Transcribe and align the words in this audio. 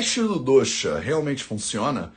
teste 0.00 0.22
do 0.22 0.38
dosha 0.38 0.98
realmente 0.98 1.44
funciona? 1.44 2.10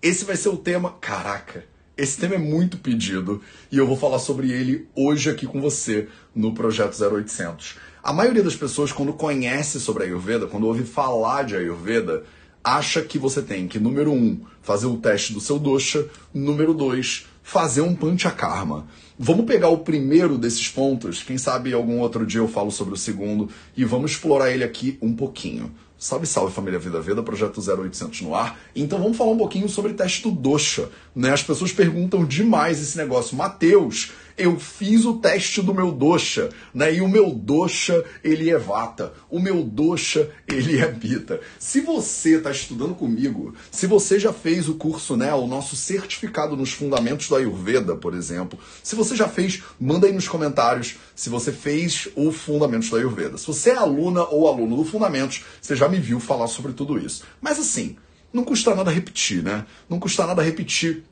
Esse 0.00 0.24
vai 0.24 0.36
ser 0.36 0.48
o 0.48 0.56
tema. 0.56 0.96
Caraca, 0.98 1.66
esse 1.94 2.18
tema 2.18 2.36
é 2.36 2.38
muito 2.38 2.78
pedido 2.78 3.42
e 3.70 3.76
eu 3.76 3.86
vou 3.86 3.94
falar 3.94 4.18
sobre 4.18 4.50
ele 4.50 4.88
hoje 4.96 5.28
aqui 5.28 5.46
com 5.46 5.60
você 5.60 6.08
no 6.34 6.54
Projeto 6.54 6.96
0800. 6.98 7.76
A 8.02 8.10
maioria 8.10 8.42
das 8.42 8.56
pessoas, 8.56 8.90
quando 8.90 9.12
conhece 9.12 9.78
sobre 9.78 10.04
a 10.04 10.06
Ayurveda, 10.06 10.46
quando 10.46 10.66
ouve 10.66 10.82
falar 10.84 11.42
de 11.42 11.54
Ayurveda, 11.54 12.24
acha 12.64 13.02
que 13.02 13.18
você 13.18 13.42
tem 13.42 13.68
que, 13.68 13.78
número 13.78 14.12
um, 14.12 14.40
fazer 14.62 14.86
o 14.86 14.96
teste 14.96 15.34
do 15.34 15.40
seu 15.40 15.58
dosha, 15.58 16.08
número 16.32 16.72
dois, 16.72 17.26
fazer 17.42 17.82
um 17.82 17.94
panchakarma. 17.94 18.88
Vamos 19.18 19.46
pegar 19.46 19.70
o 19.70 19.78
primeiro 19.78 20.36
desses 20.36 20.68
pontos, 20.68 21.22
quem 21.22 21.38
sabe 21.38 21.72
algum 21.72 22.00
outro 22.00 22.26
dia 22.26 22.40
eu 22.40 22.48
falo 22.48 22.70
sobre 22.70 22.92
o 22.92 22.98
segundo, 22.98 23.48
e 23.74 23.82
vamos 23.82 24.10
explorar 24.10 24.50
ele 24.50 24.62
aqui 24.62 24.98
um 25.00 25.14
pouquinho. 25.14 25.72
Salve, 25.98 26.26
salve 26.26 26.52
família 26.52 26.78
Vida 26.78 27.00
Veda, 27.00 27.22
projeto 27.22 27.58
0800 27.58 28.20
no 28.20 28.34
ar. 28.34 28.58
Então 28.74 28.98
vamos 28.98 29.16
falar 29.16 29.30
um 29.30 29.38
pouquinho 29.38 29.66
sobre 29.70 29.94
teste 29.94 30.24
do 30.24 30.30
dosha. 30.30 30.90
Né? 31.14 31.30
As 31.30 31.42
pessoas 31.42 31.72
perguntam 31.72 32.26
demais 32.26 32.82
esse 32.82 32.98
negócio. 32.98 33.34
Mateus, 33.34 34.12
eu 34.36 34.58
fiz 34.58 35.04
o 35.04 35.14
teste 35.14 35.62
do 35.62 35.72
meu 35.72 35.90
dosha, 35.90 36.50
né? 36.74 36.94
E 36.94 37.00
o 37.00 37.08
meu 37.08 37.30
dosha, 37.30 38.04
ele 38.22 38.50
é 38.50 38.58
vata. 38.58 39.12
O 39.30 39.40
meu 39.40 39.62
dosha, 39.62 40.30
ele 40.46 40.78
é 40.78 40.86
pita. 40.86 41.40
Se 41.58 41.80
você 41.80 42.36
está 42.36 42.50
estudando 42.50 42.94
comigo, 42.94 43.54
se 43.70 43.86
você 43.86 44.18
já 44.18 44.32
fez 44.32 44.68
o 44.68 44.74
curso, 44.74 45.16
né, 45.16 45.32
o 45.34 45.46
nosso 45.46 45.74
certificado 45.74 46.56
nos 46.56 46.72
fundamentos 46.72 47.28
do 47.28 47.36
Ayurveda, 47.36 47.96
por 47.96 48.14
exemplo, 48.14 48.58
se 48.82 48.94
você 48.94 49.16
já 49.16 49.28
fez, 49.28 49.62
manda 49.80 50.06
aí 50.06 50.12
nos 50.12 50.28
comentários 50.28 50.96
se 51.14 51.30
você 51.30 51.50
fez 51.50 52.08
o 52.14 52.30
fundamentos 52.30 52.90
do 52.90 52.96
Ayurveda. 52.96 53.38
Se 53.38 53.46
você 53.46 53.70
é 53.70 53.76
aluna 53.76 54.24
ou 54.24 54.48
aluno 54.48 54.76
do 54.76 54.84
fundamentos, 54.84 55.44
você 55.60 55.74
já 55.74 55.88
me 55.88 55.98
viu 55.98 56.20
falar 56.20 56.46
sobre 56.46 56.72
tudo 56.72 56.98
isso. 56.98 57.24
Mas 57.40 57.58
assim, 57.58 57.96
não 58.32 58.44
custa 58.44 58.74
nada 58.74 58.90
repetir, 58.90 59.42
né? 59.42 59.64
Não 59.88 59.98
custa 59.98 60.26
nada 60.26 60.42
repetir, 60.42 61.04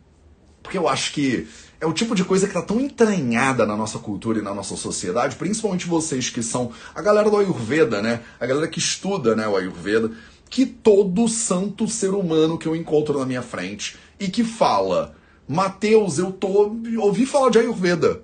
porque 0.63 0.77
eu 0.77 0.89
acho 0.89 1.13
que 1.13 1.47
é 1.85 1.87
o 1.87 1.93
tipo 1.93 2.15
de 2.15 2.25
coisa 2.25 2.47
que 2.47 2.57
está 2.57 2.63
tão 2.63 2.81
entranhada 2.81 3.67
na 3.67 3.77
nossa 3.77 3.99
cultura 3.99 4.39
e 4.39 4.43
na 4.43 4.55
nossa 4.55 4.75
sociedade, 4.75 5.37
principalmente 5.37 5.87
vocês 5.87 6.31
que 6.31 6.43
são 6.43 6.73
a 6.95 7.03
galera 7.03 7.31
do 7.31 7.37
Ayurveda, 7.37 8.01
né? 8.01 8.23
A 8.41 8.47
galera 8.47 8.67
que 8.67 8.79
estuda 8.79 9.37
né, 9.37 9.47
o 9.47 9.55
Ayurveda, 9.55 10.11
que 10.49 10.65
todo 10.65 11.29
santo 11.29 11.87
ser 11.87 12.11
humano 12.11 12.57
que 12.57 12.67
eu 12.67 12.75
encontro 12.75 13.19
na 13.19 13.27
minha 13.27 13.43
frente 13.43 13.99
e 14.19 14.29
que 14.29 14.43
fala, 14.43 15.15
Mateus, 15.47 16.19
eu 16.19 16.33
tô. 16.33 16.75
ouvi 16.99 17.27
falar 17.27 17.51
de 17.51 17.59
Ayurveda. 17.59 18.23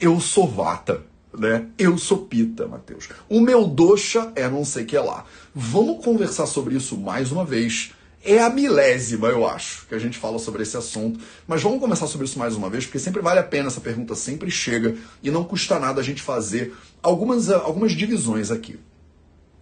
Eu 0.00 0.18
sou 0.18 0.48
vata. 0.48 1.02
Né? 1.36 1.66
Eu 1.78 1.96
sou 1.98 2.18
pita, 2.18 2.66
Mateus. 2.66 3.08
O 3.28 3.40
meu 3.40 3.66
dosha 3.66 4.32
é 4.34 4.48
não 4.48 4.64
sei 4.64 4.84
que 4.84 4.96
lá. 4.96 5.24
Vamos 5.54 6.04
conversar 6.04 6.46
sobre 6.46 6.76
isso 6.76 6.96
mais 6.96 7.30
uma 7.32 7.44
vez 7.44 7.92
é 8.24 8.38
a 8.40 8.48
milésima, 8.48 9.28
eu 9.28 9.46
acho, 9.46 9.86
que 9.86 9.94
a 9.94 9.98
gente 9.98 10.16
fala 10.16 10.38
sobre 10.38 10.62
esse 10.62 10.76
assunto. 10.76 11.20
Mas 11.46 11.62
vamos 11.62 11.80
começar 11.80 12.06
sobre 12.06 12.26
isso 12.26 12.38
mais 12.38 12.54
uma 12.54 12.70
vez, 12.70 12.84
porque 12.84 12.98
sempre 12.98 13.20
vale 13.20 13.40
a 13.40 13.42
pena, 13.42 13.68
essa 13.68 13.80
pergunta 13.80 14.14
sempre 14.14 14.50
chega 14.50 14.94
e 15.22 15.30
não 15.30 15.44
custa 15.44 15.78
nada 15.78 16.00
a 16.00 16.04
gente 16.04 16.22
fazer 16.22 16.74
algumas, 17.02 17.50
algumas 17.50 17.92
divisões 17.92 18.50
aqui. 18.50 18.78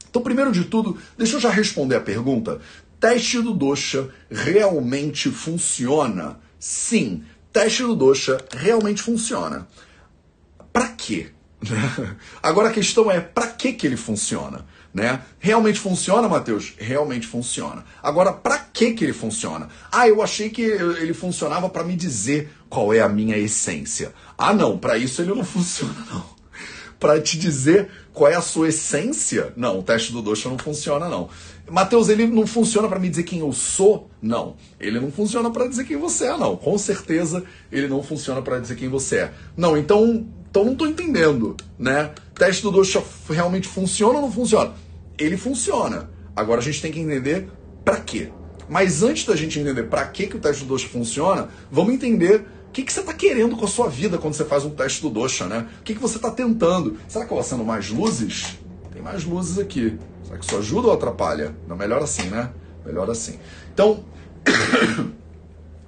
Então, 0.08 0.22
primeiro 0.22 0.52
de 0.52 0.64
tudo, 0.64 0.98
deixa 1.17 1.36
eu 1.36 1.41
já 1.41 1.50
responder 1.50 1.97
a 1.97 2.00
pergunta. 2.00 2.61
Teste 2.98 3.41
do 3.41 3.55
Dosha 3.55 4.11
realmente 4.30 5.30
funciona? 5.30 6.39
Sim, 6.58 7.24
teste 7.52 7.83
do 7.83 7.95
Dosha 7.95 8.39
realmente 8.50 9.00
funciona. 9.00 9.67
Para 10.72 10.89
quê? 10.89 11.28
Agora 12.42 12.69
a 12.69 12.72
questão 12.72 13.11
é 13.11 13.20
para 13.20 13.47
que 13.47 13.72
que 13.72 13.86
ele 13.86 13.97
funciona? 13.97 14.67
Né? 14.92 15.22
Realmente 15.38 15.78
funciona, 15.78 16.28
Matheus? 16.28 16.74
Realmente 16.78 17.27
funciona. 17.27 17.84
Agora, 18.02 18.33
para 18.33 18.58
que 18.58 18.92
que 18.92 19.05
ele 19.05 19.12
funciona? 19.12 19.68
Ah, 19.90 20.08
eu 20.08 20.23
achei 20.23 20.51
que 20.51 20.62
ele 20.62 21.14
funcionava 21.14 21.68
para 21.68 21.84
me 21.84 21.96
dizer 21.96 22.52
qual 22.68 22.92
é 22.92 23.00
a 23.00 23.08
minha 23.08 23.36
essência. 23.36 24.12
Ah, 24.36 24.52
não, 24.52 24.77
para 24.77 24.98
isso 24.98 25.23
ele 25.23 25.34
não 25.34 25.45
funciona 25.45 25.95
não. 26.11 26.40
Para 26.98 27.20
te 27.20 27.39
dizer 27.39 27.89
qual 28.12 28.30
é 28.30 28.34
a 28.34 28.42
sua 28.42 28.68
essência? 28.68 29.52
Não, 29.56 29.79
o 29.79 29.83
teste 29.83 30.12
do 30.12 30.20
Dosha 30.20 30.48
não 30.48 30.58
funciona 30.58 31.08
não. 31.08 31.29
Mateus, 31.70 32.08
ele 32.08 32.27
não 32.27 32.46
funciona 32.46 32.89
para 32.89 32.98
me 32.98 33.08
dizer 33.08 33.23
quem 33.23 33.39
eu 33.39 33.52
sou? 33.52 34.11
Não. 34.20 34.56
Ele 34.79 34.98
não 34.98 35.11
funciona 35.11 35.50
para 35.50 35.68
dizer 35.68 35.84
quem 35.84 35.96
você 35.96 36.27
é, 36.27 36.36
não. 36.36 36.56
Com 36.56 36.77
certeza 36.77 37.45
ele 37.70 37.86
não 37.86 38.02
funciona 38.02 38.42
para 38.42 38.58
dizer 38.58 38.77
quem 38.77 38.89
você 38.89 39.18
é. 39.18 39.33
Não, 39.56 39.77
então 39.77 40.27
então 40.50 40.64
não 40.64 40.72
estou 40.72 40.88
entendendo, 40.88 41.56
né? 41.78 42.11
Teste 42.34 42.62
do 42.62 42.72
Dosha 42.72 43.02
realmente 43.28 43.68
funciona 43.68 44.16
ou 44.16 44.22
não 44.22 44.33
funciona? 44.33 44.72
Ele 45.16 45.36
funciona. 45.36 46.11
Agora 46.34 46.61
a 46.61 46.62
gente 46.62 46.83
tem 46.83 46.90
que 46.90 46.98
entender 46.98 47.48
para 47.84 48.00
quê. 48.00 48.33
Mas 48.68 49.02
antes 49.02 49.24
da 49.24 49.36
gente 49.36 49.58
entender 49.61 49.84
para 49.84 50.05
que, 50.06 50.27
que 50.27 50.36
o 50.36 50.40
teste 50.40 50.64
do 50.64 50.70
Dosha 50.70 50.88
funciona, 50.88 51.48
vamos 51.70 51.94
entender 51.94 52.46
o 52.68 52.72
que, 52.72 52.83
que 52.83 52.92
você 52.92 53.00
está 53.00 53.12
querendo 53.12 53.56
com 53.56 53.64
a 53.64 53.68
sua 53.68 53.88
vida 53.88 54.18
quando 54.18 54.34
você 54.34 54.44
faz 54.44 54.64
um 54.64 54.70
teste 54.70 55.02
do 55.02 55.11
Dosha, 55.11 55.46
né? 55.46 55.68
O 55.80 55.83
que, 55.84 55.94
que 55.94 56.00
você 56.00 56.16
está 56.16 56.30
tentando? 56.30 56.96
Será 57.08 57.27
que 57.27 57.32
eu 57.32 57.38
acendo 57.38 57.64
mais 57.64 57.90
luzes? 57.90 58.58
Tem 58.92 59.02
mais 59.02 59.24
luzes 59.24 59.58
aqui. 59.58 59.98
Será 60.24 60.38
que 60.38 60.44
isso 60.44 60.56
ajuda 60.56 60.88
ou 60.88 60.94
atrapalha? 60.94 61.55
Não, 61.68 61.77
melhor 61.77 62.02
assim, 62.02 62.28
né? 62.28 62.50
Melhor 62.84 63.08
assim. 63.11 63.38
Então, 63.72 64.05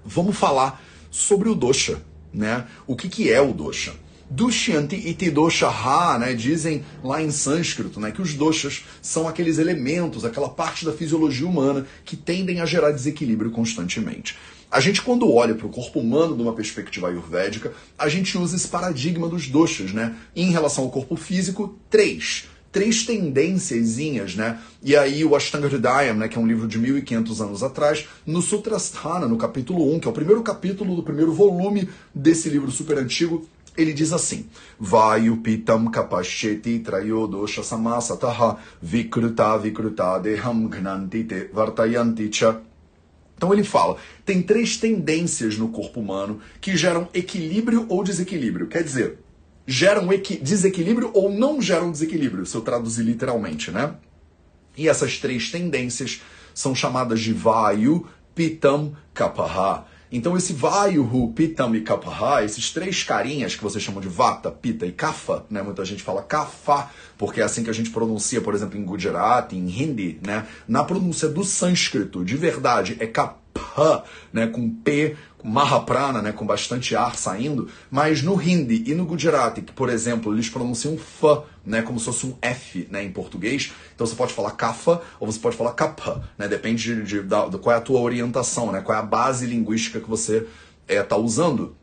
vamos 0.04 0.36
falar 0.36 0.82
sobre 1.10 1.48
o 1.48 1.54
Dosha, 1.54 2.00
né? 2.32 2.66
O 2.86 2.94
que, 2.94 3.08
que 3.08 3.32
é 3.32 3.40
o 3.40 3.52
Dosha? 3.52 3.92
Dushyanti 4.31 4.97
iti 4.97 5.31
doshaha, 5.31 6.19
né? 6.19 6.34
Dizem 6.34 6.84
lá 7.03 7.22
em 7.22 7.31
sânscrito, 7.31 8.00
né? 8.00 8.10
Que 8.10 8.22
os 8.22 8.34
doshas 8.34 8.84
são 9.00 9.28
aqueles 9.28 9.59
elementos, 9.59 10.25
aquela 10.25 10.49
parte 10.49 10.84
da 10.84 10.93
fisiologia 10.93 11.47
humana 11.47 11.87
que 12.05 12.16
tendem 12.16 12.60
a 12.60 12.66
gerar 12.66 12.91
desequilíbrio 12.91 13.50
constantemente. 13.50 14.37
A 14.71 14.81
gente, 14.81 15.03
quando 15.03 15.31
olha 15.31 15.55
para 15.55 15.66
o 15.66 15.71
corpo 15.71 16.00
humano 16.00 16.34
de 16.34 16.43
uma 16.43 16.55
perspectiva 16.55 17.09
ayurvédica, 17.09 17.72
a 17.99 18.09
gente 18.09 18.38
usa 18.38 18.56
esse 18.56 18.69
paradigma 18.69 19.28
dos 19.28 19.49
doshas, 19.49 19.93
né? 19.93 20.16
Em 20.34 20.50
relação 20.50 20.84
ao 20.84 20.91
corpo 20.91 21.15
físico, 21.15 21.78
três 21.91 22.49
três 22.72 23.04
tendênciazinhas, 23.04 24.34
né? 24.34 24.59
E 24.83 24.97
aí 24.97 25.25
o 25.25 25.37
Ashtanga 25.37 25.66
Hridayam, 25.66 26.16
né, 26.16 26.27
que 26.27 26.39
é 26.39 26.41
um 26.41 26.47
livro 26.47 26.66
de 26.66 26.78
1500 26.78 27.43
anos 27.43 27.62
atrás, 27.62 28.06
no 28.27 28.41
Sutrasthana, 28.41 29.28
no 29.28 29.37
capítulo 29.37 29.94
1, 29.94 30.00
que 30.00 30.09
é 30.09 30.10
o 30.10 30.15
primeiro 30.15 30.43
capítulo 30.43 30.97
do 30.97 31.03
primeiro 31.03 31.33
volume 31.33 31.89
desse 32.15 32.49
livro 32.49 32.71
super 32.71 32.97
antigo, 32.97 33.47
ele 33.77 33.93
diz 33.93 34.12
assim: 34.12 34.47
Vayu 34.78 35.38
pitam 35.38 35.91
kapasheti 35.91 36.78
trayodosha 36.81 37.62
samasataha 37.62 38.59
vikruta 38.81 39.56
vikruta 39.59 40.19
deham 40.19 40.69
gnanti 40.69 41.25
te 41.25 41.49
vartayanti 41.53 42.28
cha. 42.31 42.60
Então 43.37 43.53
ele 43.53 43.65
fala: 43.65 43.97
tem 44.25 44.43
três 44.43 44.77
tendências 44.77 45.56
no 45.56 45.69
corpo 45.69 46.00
humano 46.00 46.41
que 46.60 46.77
geram 46.77 47.09
equilíbrio 47.15 47.87
ou 47.88 48.05
desequilíbrio. 48.05 48.69
Quer 48.69 48.84
dizer, 48.84 49.19
geram 49.66 50.09
desequilíbrio 50.41 51.10
ou 51.15 51.31
não 51.31 51.60
geram 51.60 51.91
desequilíbrio, 51.91 52.47
se 52.47 52.54
eu 52.54 52.60
traduzir 52.60 53.03
literalmente, 53.03 53.71
né? 53.71 53.94
E 54.77 54.89
essas 54.89 55.19
três 55.19 55.50
tendências 55.50 56.22
são 56.54 56.75
chamadas 56.75 57.21
de 57.21 57.33
Vayu, 57.33 58.06
Pitam, 58.34 58.94
Kapaha. 59.12 59.87
Então 60.12 60.36
esse 60.36 60.52
Vayuhu, 60.52 61.32
Pitam 61.32 61.74
e 61.74 61.80
Kapaha, 61.80 62.44
esses 62.44 62.70
três 62.70 63.02
carinhas 63.02 63.56
que 63.56 63.62
vocês 63.62 63.82
chamam 63.82 63.98
de 63.98 64.08
Vata, 64.08 64.50
Pita 64.50 64.84
e 64.84 64.92
Kapha, 64.92 65.46
né? 65.48 65.62
Muita 65.62 65.86
gente 65.86 66.02
fala 66.02 66.22
Kapha, 66.22 66.90
porque 67.16 67.40
é 67.40 67.44
assim 67.44 67.64
que 67.64 67.70
a 67.70 67.72
gente 67.72 67.88
pronuncia, 67.88 68.42
por 68.42 68.54
exemplo, 68.54 68.78
em 68.78 68.84
Gujarati, 68.84 69.56
em 69.56 69.66
Hindi, 69.70 70.20
né? 70.22 70.46
Na 70.68 70.84
pronúncia 70.84 71.30
do 71.30 71.42
sânscrito, 71.42 72.22
de 72.22 72.36
verdade, 72.36 72.94
é 73.00 73.06
Kapha, 73.06 73.41
né? 74.33 74.47
Com 74.47 74.71
P, 74.71 75.16
Mahaprana, 75.43 76.22
né, 76.22 76.33
com 76.33 76.47
bastante 76.47 76.94
ar 76.94 77.16
saindo, 77.16 77.69
mas 77.91 78.22
no 78.22 78.41
Hindi 78.41 78.84
e 78.87 78.94
no 78.94 79.05
Gujarati, 79.05 79.60
que 79.60 79.72
por 79.72 79.88
exemplo, 79.88 80.33
eles 80.33 80.49
pronunciam 80.49 80.94
F, 80.94 81.42
né, 81.66 81.83
como 81.83 81.98
se 81.98 82.04
fosse 82.07 82.27
um 82.27 82.36
F, 82.41 82.86
né, 82.91 83.03
em 83.03 83.10
português. 83.10 83.72
Então 83.95 84.07
você 84.07 84.15
pode 84.15 84.33
falar 84.33 84.53
kafa 84.53 85.03
ou 85.19 85.30
você 85.30 85.41
pode 85.41 85.57
falar 85.57 85.72
kapha, 85.72 86.22
né, 86.39 86.47
depende 86.47 86.83
de, 86.83 87.03
de, 87.03 87.22
de, 87.22 87.59
qual 87.59 87.74
é 87.74 87.78
a 87.78 87.80
tua 87.80 88.01
orientação, 88.01 88.71
né, 88.71 88.80
qual 88.80 88.97
é 88.97 89.01
a 89.01 89.04
base 89.04 89.47
linguística 89.47 90.01
que 90.01 90.09
você 90.09 90.47
está 90.89 91.16
é, 91.16 91.18
usando. 91.18 91.77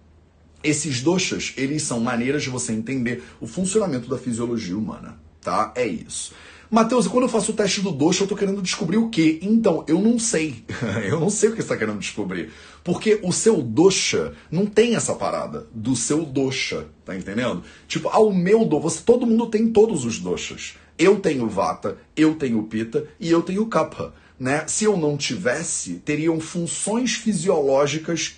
Esses 0.64 1.02
doshas, 1.02 1.54
eles 1.56 1.84
são 1.84 2.02
maneiras 2.02 2.44
de 2.44 2.50
você 2.50 2.74
entender 2.74 3.24
o 3.40 3.48
funcionamento 3.48 4.10
da 4.10 4.18
fisiologia 4.18 4.78
humana, 4.78 5.18
tá? 5.42 5.72
É 5.74 5.88
isso. 5.88 6.34
Mateus, 6.72 7.08
quando 7.08 7.24
eu 7.24 7.30
faço 7.30 7.52
o 7.52 7.56
teste 7.56 7.82
do 7.82 7.92
dosha, 7.92 8.24
eu 8.24 8.28
tô 8.28 8.36
querendo 8.36 8.62
descobrir 8.62 8.98
o 8.98 9.10
quê? 9.10 9.40
Então, 9.42 9.84
eu 9.88 10.00
não 10.00 10.20
sei. 10.20 10.64
eu 11.04 11.20
não 11.20 11.28
sei 11.28 11.50
o 11.50 11.52
que 11.54 11.58
você 11.58 11.64
está 11.64 11.76
querendo 11.76 11.98
descobrir. 11.98 12.52
Porque 12.84 13.20
o 13.24 13.32
seu 13.34 13.60
dosha 13.60 14.34
não 14.52 14.68
tem 14.68 14.96
essa 14.96 15.16
parada 15.16 15.66
do 15.74 15.96
seu 15.96 16.24
dosha, 16.24 16.86
tá 17.04 17.16
entendendo? 17.16 17.64
Tipo, 17.88 18.10
ao 18.10 18.32
meu 18.32 18.66
do, 18.66 18.80
você 18.80 19.02
todo 19.04 19.26
mundo 19.26 19.48
tem 19.48 19.70
todos 19.70 20.06
os 20.06 20.20
doshas. 20.20 20.76
Eu 20.96 21.20
tenho 21.20 21.50
vata, 21.50 21.98
eu 22.16 22.36
tenho 22.36 22.62
pita 22.62 23.08
e 23.20 23.32
eu 23.32 23.42
tenho 23.42 23.66
kapha. 23.66 24.14
Né? 24.40 24.64
Se 24.68 24.86
eu 24.86 24.96
não 24.96 25.18
tivesse, 25.18 25.96
teriam 25.96 26.40
funções 26.40 27.16
fisiológicas 27.16 28.36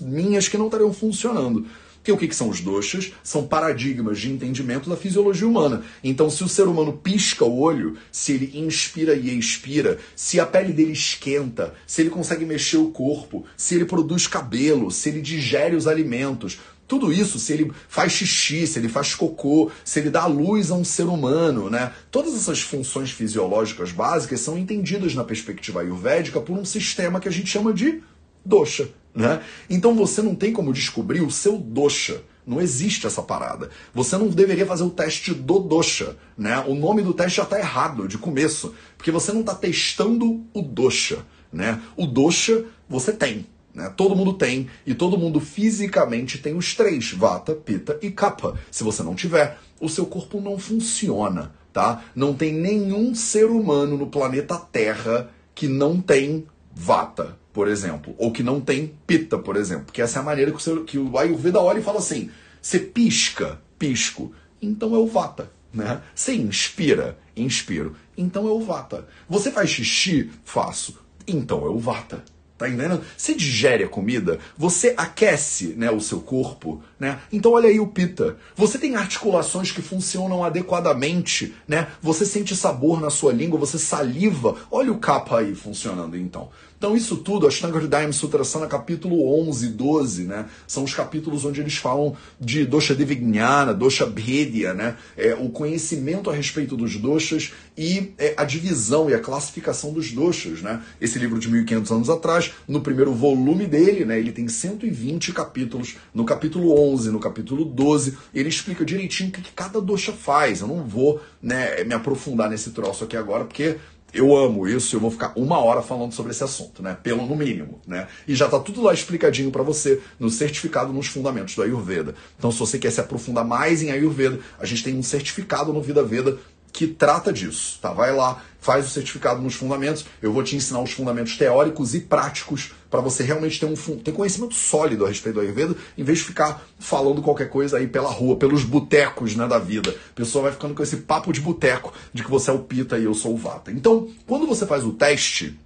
minhas 0.00 0.48
que 0.48 0.56
não 0.56 0.66
estariam 0.66 0.92
funcionando. 0.92 1.66
Que 2.04 2.12
o 2.12 2.18
que, 2.18 2.28
que 2.28 2.36
são 2.36 2.50
os 2.50 2.60
doshas? 2.60 3.12
São 3.22 3.46
paradigmas 3.46 4.20
de 4.20 4.30
entendimento 4.30 4.90
da 4.90 4.96
fisiologia 4.96 5.48
humana. 5.48 5.82
Então, 6.04 6.28
se 6.28 6.44
o 6.44 6.48
ser 6.48 6.68
humano 6.68 6.92
pisca 6.92 7.46
o 7.46 7.58
olho, 7.58 7.96
se 8.12 8.32
ele 8.32 8.58
inspira 8.58 9.14
e 9.14 9.36
expira, 9.36 9.98
se 10.14 10.38
a 10.38 10.44
pele 10.44 10.74
dele 10.74 10.92
esquenta, 10.92 11.72
se 11.86 12.02
ele 12.02 12.10
consegue 12.10 12.44
mexer 12.44 12.76
o 12.76 12.90
corpo, 12.90 13.46
se 13.56 13.74
ele 13.74 13.86
produz 13.86 14.26
cabelo, 14.26 14.90
se 14.90 15.08
ele 15.08 15.22
digere 15.22 15.74
os 15.74 15.86
alimentos, 15.86 16.58
tudo 16.86 17.10
isso, 17.10 17.38
se 17.38 17.54
ele 17.54 17.72
faz 17.88 18.12
xixi, 18.12 18.66
se 18.66 18.78
ele 18.78 18.90
faz 18.90 19.14
cocô, 19.14 19.70
se 19.82 19.98
ele 19.98 20.10
dá 20.10 20.26
luz 20.26 20.70
a 20.70 20.74
um 20.74 20.84
ser 20.84 21.04
humano, 21.06 21.70
né? 21.70 21.90
Todas 22.10 22.34
essas 22.34 22.60
funções 22.60 23.10
fisiológicas 23.10 23.90
básicas 23.90 24.40
são 24.40 24.58
entendidas 24.58 25.14
na 25.14 25.24
perspectiva 25.24 25.80
ayurvédica 25.80 26.38
por 26.40 26.58
um 26.58 26.64
sistema 26.64 27.18
que 27.18 27.28
a 27.28 27.32
gente 27.32 27.48
chama 27.48 27.72
de 27.72 28.02
dosha, 28.44 28.90
né? 29.14 29.40
Então 29.70 29.94
você 29.94 30.20
não 30.20 30.34
tem 30.34 30.52
como 30.52 30.72
descobrir 30.72 31.20
o 31.20 31.30
seu 31.30 31.56
dosha. 31.56 32.22
Não 32.46 32.60
existe 32.60 33.06
essa 33.06 33.22
parada. 33.22 33.70
Você 33.94 34.18
não 34.18 34.28
deveria 34.28 34.66
fazer 34.66 34.82
o 34.82 34.90
teste 34.90 35.32
do 35.32 35.60
dosha, 35.60 36.16
né? 36.36 36.62
O 36.66 36.74
nome 36.74 37.00
do 37.00 37.14
teste 37.14 37.38
já 37.38 37.44
está 37.44 37.58
errado 37.58 38.06
de 38.06 38.18
começo, 38.18 38.74
porque 38.98 39.10
você 39.10 39.32
não 39.32 39.40
está 39.40 39.54
testando 39.54 40.44
o 40.52 40.60
dosha, 40.60 41.24
né? 41.50 41.80
O 41.96 42.06
dosha 42.06 42.66
você 42.86 43.12
tem, 43.12 43.46
né? 43.74 43.90
Todo 43.96 44.14
mundo 44.14 44.34
tem 44.34 44.68
e 44.86 44.94
todo 44.94 45.16
mundo 45.16 45.40
fisicamente 45.40 46.36
tem 46.36 46.54
os 46.54 46.74
três: 46.74 47.12
vata, 47.12 47.54
pita 47.54 47.98
e 48.02 48.10
kapha. 48.10 48.52
Se 48.70 48.84
você 48.84 49.02
não 49.02 49.14
tiver, 49.14 49.58
o 49.80 49.88
seu 49.88 50.04
corpo 50.04 50.38
não 50.38 50.58
funciona, 50.58 51.54
tá? 51.72 52.04
Não 52.14 52.34
tem 52.34 52.52
nenhum 52.52 53.14
ser 53.14 53.46
humano 53.46 53.96
no 53.96 54.08
planeta 54.08 54.58
Terra 54.58 55.30
que 55.54 55.66
não 55.66 55.98
tem 55.98 56.46
vata, 56.74 57.38
por 57.54 57.68
exemplo, 57.68 58.16
ou 58.18 58.32
que 58.32 58.42
não 58.42 58.60
tem 58.60 58.92
pita, 59.06 59.38
por 59.38 59.56
exemplo, 59.56 59.84
porque 59.84 60.02
essa 60.02 60.18
é 60.18 60.22
a 60.22 60.24
maneira 60.24 60.50
que 60.50 60.56
o, 60.56 60.60
seu, 60.60 60.84
que 60.84 60.98
o 60.98 61.16
Ayurveda 61.16 61.60
olha 61.60 61.78
e 61.78 61.82
fala 61.82 62.00
assim: 62.00 62.28
você 62.60 62.80
pisca, 62.80 63.60
pisco, 63.78 64.34
então 64.60 64.94
é 64.94 64.98
o 64.98 65.06
vata. 65.06 65.50
Né? 65.72 66.02
Você 66.14 66.34
inspira, 66.34 67.16
inspiro, 67.36 67.96
então 68.18 68.46
é 68.48 68.50
o 68.50 68.60
vata. 68.60 69.06
Você 69.28 69.52
faz 69.52 69.70
xixi, 69.70 70.30
faço, 70.44 70.98
então 71.26 71.64
é 71.64 71.68
o 71.68 71.78
vata. 71.78 72.24
Tá 72.56 72.68
entendendo? 72.68 73.02
Você 73.16 73.34
digere 73.34 73.82
a 73.82 73.88
comida, 73.88 74.38
você 74.56 74.94
aquece 74.96 75.74
né, 75.76 75.90
o 75.90 76.00
seu 76.00 76.20
corpo, 76.20 76.80
né? 77.00 77.18
Então 77.32 77.50
olha 77.52 77.68
aí 77.68 77.80
o 77.80 77.88
pita. 77.88 78.36
Você 78.54 78.78
tem 78.78 78.94
articulações 78.94 79.72
que 79.72 79.82
funcionam 79.82 80.44
adequadamente, 80.44 81.52
né? 81.66 81.88
Você 82.00 82.24
sente 82.24 82.54
sabor 82.54 83.00
na 83.00 83.10
sua 83.10 83.32
língua, 83.32 83.58
você 83.58 83.76
saliva. 83.76 84.54
Olha 84.70 84.92
o 84.92 84.98
capa 84.98 85.40
aí 85.40 85.52
funcionando 85.52 86.16
então. 86.16 86.48
Então 86.84 86.94
isso 86.94 87.16
tudo, 87.16 87.46
Ashtanga 87.46 87.78
Hridayam 87.78 88.12
Sutrasana, 88.12 88.66
capítulo 88.66 89.26
11 89.48 89.68
e 89.68 89.70
12, 89.70 90.24
né? 90.24 90.44
São 90.66 90.84
os 90.84 90.92
capítulos 90.92 91.42
onde 91.42 91.58
eles 91.58 91.76
falam 91.76 92.14
de 92.38 92.66
dosha 92.66 92.94
devignana, 92.94 93.72
dosha 93.72 94.04
bhedia, 94.04 94.74
né? 94.74 94.94
É, 95.16 95.34
o 95.34 95.48
conhecimento 95.48 96.28
a 96.28 96.34
respeito 96.34 96.76
dos 96.76 96.98
doshas 96.98 97.54
e 97.74 98.12
é, 98.18 98.34
a 98.36 98.44
divisão 98.44 99.08
e 99.08 99.14
a 99.14 99.18
classificação 99.18 99.94
dos 99.94 100.12
doshas, 100.12 100.60
né? 100.60 100.82
Esse 101.00 101.18
livro 101.18 101.38
de 101.38 101.50
1500 101.50 101.90
anos 101.90 102.10
atrás, 102.10 102.52
no 102.68 102.82
primeiro 102.82 103.14
volume 103.14 103.66
dele, 103.66 104.04
né? 104.04 104.18
Ele 104.18 104.30
tem 104.30 104.46
120 104.46 105.32
capítulos. 105.32 105.96
No 106.12 106.26
capítulo 106.26 106.78
11, 106.92 107.10
no 107.10 107.18
capítulo 107.18 107.64
12, 107.64 108.18
ele 108.34 108.50
explica 108.50 108.84
direitinho 108.84 109.30
o 109.30 109.32
que, 109.32 109.40
que 109.40 109.52
cada 109.52 109.80
dosha 109.80 110.12
faz. 110.12 110.60
Eu 110.60 110.68
não 110.68 110.86
vou 110.86 111.18
né, 111.42 111.82
me 111.82 111.94
aprofundar 111.94 112.50
nesse 112.50 112.72
troço 112.72 113.04
aqui 113.04 113.16
agora, 113.16 113.46
porque 113.46 113.76
eu 114.14 114.36
amo 114.36 114.66
isso, 114.68 114.94
eu 114.94 115.00
vou 115.00 115.10
ficar 115.10 115.32
uma 115.36 115.58
hora 115.58 115.82
falando 115.82 116.12
sobre 116.12 116.30
esse 116.30 116.44
assunto, 116.44 116.82
né? 116.82 116.96
Pelo 117.02 117.26
no 117.26 117.34
mínimo, 117.34 117.80
né? 117.86 118.06
E 118.26 118.34
já 118.34 118.48
tá 118.48 118.58
tudo 118.60 118.80
lá 118.80 118.94
explicadinho 118.94 119.50
para 119.50 119.62
você 119.62 120.00
no 120.18 120.30
certificado 120.30 120.92
nos 120.92 121.08
fundamentos 121.08 121.54
do 121.54 121.62
Ayurveda. 121.62 122.14
Então, 122.38 122.52
se 122.52 122.58
você 122.58 122.78
quer 122.78 122.90
se 122.90 123.00
aprofundar 123.00 123.44
mais 123.44 123.82
em 123.82 123.90
Ayurveda, 123.90 124.38
a 124.58 124.64
gente 124.64 124.84
tem 124.84 124.96
um 124.96 125.02
certificado 125.02 125.72
no 125.72 125.82
Vida 125.82 126.02
Veda 126.02 126.38
que 126.74 126.88
trata 126.88 127.32
disso, 127.32 127.78
tá? 127.80 127.92
Vai 127.92 128.12
lá, 128.12 128.42
faz 128.60 128.84
o 128.84 128.90
certificado 128.90 129.40
nos 129.40 129.54
fundamentos. 129.54 130.04
Eu 130.20 130.32
vou 130.32 130.42
te 130.42 130.56
ensinar 130.56 130.80
os 130.80 130.90
fundamentos 130.90 131.36
teóricos 131.36 131.94
e 131.94 132.00
práticos 132.00 132.72
para 132.90 133.00
você 133.00 133.22
realmente 133.22 133.60
ter 133.60 133.66
um 133.66 133.76
ter 133.96 134.10
conhecimento 134.10 134.54
sólido 134.54 135.04
a 135.04 135.08
respeito 135.08 135.36
do 135.36 135.40
Ayurveda, 135.40 135.76
em 135.96 136.02
vez 136.02 136.18
de 136.18 136.24
ficar 136.24 136.66
falando 136.80 137.22
qualquer 137.22 137.48
coisa 137.48 137.78
aí 137.78 137.86
pela 137.86 138.10
rua, 138.10 138.34
pelos 138.34 138.64
botecos, 138.64 139.36
né, 139.36 139.46
da 139.46 139.58
vida. 139.60 139.94
A 140.10 140.14
pessoa 140.16 140.42
vai 140.42 140.52
ficando 140.52 140.74
com 140.74 140.82
esse 140.82 140.96
papo 140.96 141.32
de 141.32 141.40
boteco 141.40 141.94
de 142.12 142.24
que 142.24 142.30
você 142.30 142.50
é 142.50 142.52
o 142.52 142.58
Pita 142.58 142.98
e 142.98 143.04
eu 143.04 143.14
sou 143.14 143.34
o 143.34 143.36
Vata. 143.36 143.70
Então, 143.70 144.08
quando 144.26 144.44
você 144.44 144.66
faz 144.66 144.82
o 144.82 144.92
teste, 144.94 145.56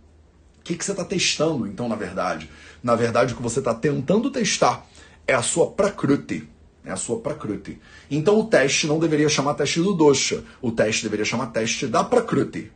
o 0.61 0.63
que, 0.63 0.77
que 0.77 0.85
você 0.85 0.91
está 0.91 1.07
testando, 1.07 1.67
então, 1.67 1.89
na 1.89 1.97
verdade? 1.97 2.51
Na 2.83 2.95
verdade, 2.95 3.33
o 3.33 3.37
que 3.39 3.43
você 3.43 3.61
está 3.61 3.73
tentando 3.73 4.31
testar 4.31 4.87
é 5.27 5.33
a 5.33 5.41
sua 5.41 5.71
Prakruti, 5.71 6.47
é 6.85 6.91
a 6.91 6.97
sua 6.97 7.21
Prakruti. 7.21 7.79
Então 8.11 8.39
o 8.39 8.45
teste 8.45 8.87
não 8.87 8.99
deveria 8.99 9.29
chamar 9.29 9.55
teste 9.55 9.81
do 9.81 9.93
dosha, 9.93 10.45
o 10.63 10.71
teste 10.71 11.03
deveria 11.03 11.25
chamar 11.25 11.47
teste 11.49 11.87
da 11.87 12.03
Prakruti. 12.05 12.71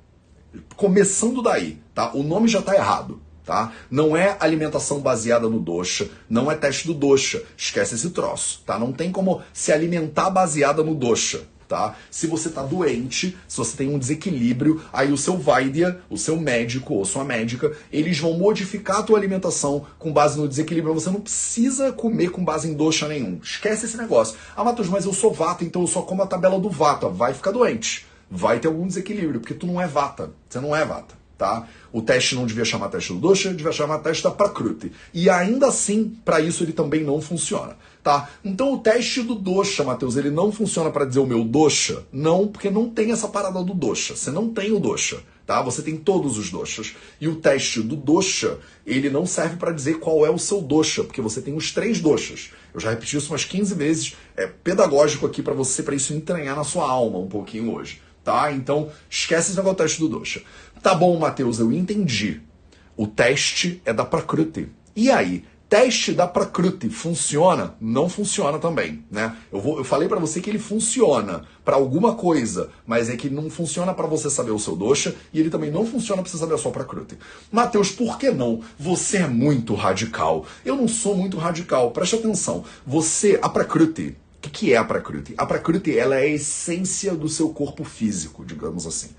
Começando 0.76 1.43
daí, 1.43 1.78
tá? 1.94 2.12
O 2.14 2.22
nome 2.22 2.49
já 2.49 2.58
está 2.58 2.75
errado, 2.75 3.20
tá? 3.44 3.72
Não 3.90 4.16
é 4.16 4.37
alimentação 4.38 5.00
baseada 5.00 5.49
no 5.49 5.58
dosha, 5.58 6.10
não 6.28 6.50
é 6.50 6.54
teste 6.54 6.87
do 6.87 6.94
dosha. 6.94 7.43
Esquece 7.56 7.94
esse 7.94 8.10
troço, 8.10 8.62
tá? 8.66 8.78
Não 8.78 8.93
tem 8.93 9.10
como 9.10 9.43
se 9.52 9.72
alimentar 9.72 10.28
baseada 10.31 10.82
no 10.82 10.94
dosha 10.94 11.51
tá? 11.72 11.96
Se 12.10 12.26
você 12.26 12.50
tá 12.50 12.62
doente, 12.62 13.34
se 13.48 13.56
você 13.56 13.74
tem 13.74 13.88
um 13.88 13.98
desequilíbrio, 13.98 14.82
aí 14.92 15.10
o 15.10 15.16
seu 15.16 15.38
Vaidya, 15.38 15.98
o 16.10 16.19
seu 16.19 16.36
médico 16.36 16.92
ou 16.92 17.04
sua 17.06 17.24
médica, 17.24 17.74
eles 17.90 18.19
vão 18.19 18.34
modificar 18.34 18.98
a 18.98 19.02
tua 19.02 19.19
alimentação 19.19 19.86
com 19.98 20.12
base 20.12 20.38
no 20.38 20.46
desequilíbrio. 20.46 20.92
Você 20.92 21.08
não 21.08 21.20
precisa 21.20 21.90
comer 21.90 22.30
com 22.30 22.44
base 22.44 22.69
em 22.69 22.74
doxa 22.74 23.08
nenhum. 23.08 23.40
Esquece 23.42 23.86
esse 23.86 23.96
negócio. 23.96 24.36
Ah, 24.54 24.62
Matheus, 24.62 24.88
mas 24.88 25.06
eu 25.06 25.14
sou 25.14 25.32
vata, 25.32 25.64
então 25.64 25.80
eu 25.80 25.88
só 25.88 26.02
como 26.02 26.22
a 26.22 26.26
tabela 26.26 26.60
do 26.60 26.69
vata. 26.69 27.08
Vai 27.08 27.32
ficar 27.32 27.52
doente. 27.52 28.06
Vai 28.30 28.60
ter 28.60 28.69
algum 28.69 28.86
desequilíbrio, 28.86 29.40
porque 29.40 29.54
tu 29.54 29.66
não 29.66 29.80
é 29.80 29.86
vata. 29.86 30.30
Você 30.48 30.60
não 30.60 30.76
é 30.76 30.84
vata, 30.84 31.14
tá? 31.43 31.67
O 31.93 32.00
teste 32.00 32.37
não 32.37 32.47
devia 32.47 32.65
chamar 32.65 32.89
teste 32.89 33.12
do 33.12 33.19
dosha, 33.19 33.53
devia 33.53 33.73
chamar 33.73 33.99
teste 33.99 34.23
da 34.23 34.31
prakruti. 34.31 34.93
E 35.12 35.29
ainda 35.29 35.67
assim, 35.67 36.17
para 36.25 36.41
isso 36.41 36.62
ele 36.62 36.73
também 36.73 37.03
não 37.03 37.21
funciona 37.21 37.77
tá? 38.03 38.29
Então 38.44 38.75
o 38.75 38.79
teste 38.79 39.23
do 39.23 39.35
dosha, 39.35 39.85
Matheus, 39.85 40.17
ele 40.17 40.31
não 40.31 40.50
funciona 40.50 40.91
para 40.91 41.05
dizer 41.05 41.21
o 41.21 41.27
meu 41.27 41.44
dosha? 41.44 42.05
Não, 42.12 42.49
porque 42.49 42.71
não 42.71 42.89
tem 42.89 43.12
essa 43.12 43.29
parada 43.29 43.62
do 43.62 43.75
dosha. 43.75 44.17
Você 44.17 44.31
não 44.31 44.53
tem 44.53 44.73
o 44.73 44.81
dosha, 44.81 45.21
tá? 45.47 45.62
Você 45.62 45.83
tem 45.83 45.97
todos 45.97 46.37
os 46.37 46.50
doshas. 46.50 46.94
E 47.21 47.29
o 47.29 47.37
teste 47.37 47.81
do 47.81 47.94
dosha, 47.94 48.59
ele 48.85 49.09
não 49.09 49.25
serve 49.25 49.56
para 49.56 49.71
dizer 49.71 49.99
qual 50.00 50.27
é 50.27 50.31
o 50.31 50.39
seu 50.39 50.61
dosha, 50.61 51.05
porque 51.05 51.21
você 51.21 51.41
tem 51.41 51.55
os 51.55 51.71
três 51.71 52.00
doshas. 52.00 52.50
Eu 52.75 52.81
já 52.81 52.91
repeti 52.91 53.17
isso 53.17 53.33
umas 53.33 53.44
15 53.44 53.75
vezes, 53.75 54.17
é 54.37 54.47
pedagógico 54.47 55.27
aqui 55.27 55.43
para 55.43 55.55
você, 55.55 55.83
para 55.83 55.94
isso 55.94 56.12
entranhar 56.12 56.56
na 56.56 56.65
sua 56.65 56.91
alma 56.91 57.19
um 57.19 57.29
pouquinho 57.29 57.73
hoje, 57.73 58.00
tá? 58.25 58.51
Então, 58.51 58.91
esquece 59.08 59.49
esse 59.49 59.56
negócio 59.56 59.77
do 59.77 59.82
teste 59.82 60.01
do 60.01 60.08
dosha. 60.08 60.43
Tá 60.82 60.96
bom, 60.96 61.17
Matheus, 61.17 61.60
eu 61.60 61.72
entendi. 61.72 62.41
O 62.96 63.06
teste 63.06 63.81
é 63.84 63.93
da 63.93 64.05
Prakruti. 64.05 64.69
E 64.96 65.12
aí, 65.12 65.44
teste 65.69 66.12
da 66.12 66.27
Prakruti 66.27 66.91
funciona? 66.91 67.77
Não 67.81 68.08
funciona 68.08 68.58
também, 68.58 69.05
né? 69.08 69.36
Eu, 69.53 69.60
vou, 69.60 69.79
eu 69.79 69.84
falei 69.84 70.08
para 70.08 70.19
você 70.19 70.41
que 70.41 70.51
ele 70.51 70.58
funciona 70.58 71.44
para 71.65 71.77
alguma 71.77 72.17
coisa, 72.17 72.69
mas 72.84 73.08
é 73.08 73.17
que 73.17 73.31
não 73.31 73.48
funciona 73.48 73.94
para 73.94 74.08
você 74.08 74.29
saber 74.29 74.51
o 74.51 74.58
seu 74.58 74.74
dosha 74.74 75.15
e 75.32 75.39
ele 75.39 75.51
também 75.51 75.70
não 75.70 75.86
funciona 75.86 76.20
para 76.20 76.31
você 76.31 76.36
saber 76.36 76.55
a 76.55 76.58
sua 76.58 76.72
Prakruti. 76.72 77.17
Mateus, 77.53 77.93
por 77.93 78.19
que 78.19 78.32
não? 78.32 78.60
Você 78.77 79.19
é 79.19 79.29
muito 79.29 79.74
radical. 79.74 80.44
Eu 80.65 80.74
não 80.74 80.89
sou 80.89 81.17
muito 81.17 81.39
radical. 81.39 81.93
Preste 81.93 82.17
atenção. 82.17 82.65
Você, 82.84 83.39
a 83.41 83.48
Prakruti, 83.48 84.17
o 84.39 84.41
que, 84.43 84.51
que 84.51 84.72
é 84.72 84.77
a 84.77 84.84
Prakruti? 84.84 85.32
A 85.39 85.46
Prakruti, 85.46 85.96
ela 85.96 86.17
é 86.17 86.22
a 86.22 86.27
essência 86.27 87.15
do 87.15 87.29
seu 87.29 87.51
corpo 87.51 87.84
físico, 87.84 88.44
digamos 88.44 88.84
assim. 88.84 89.10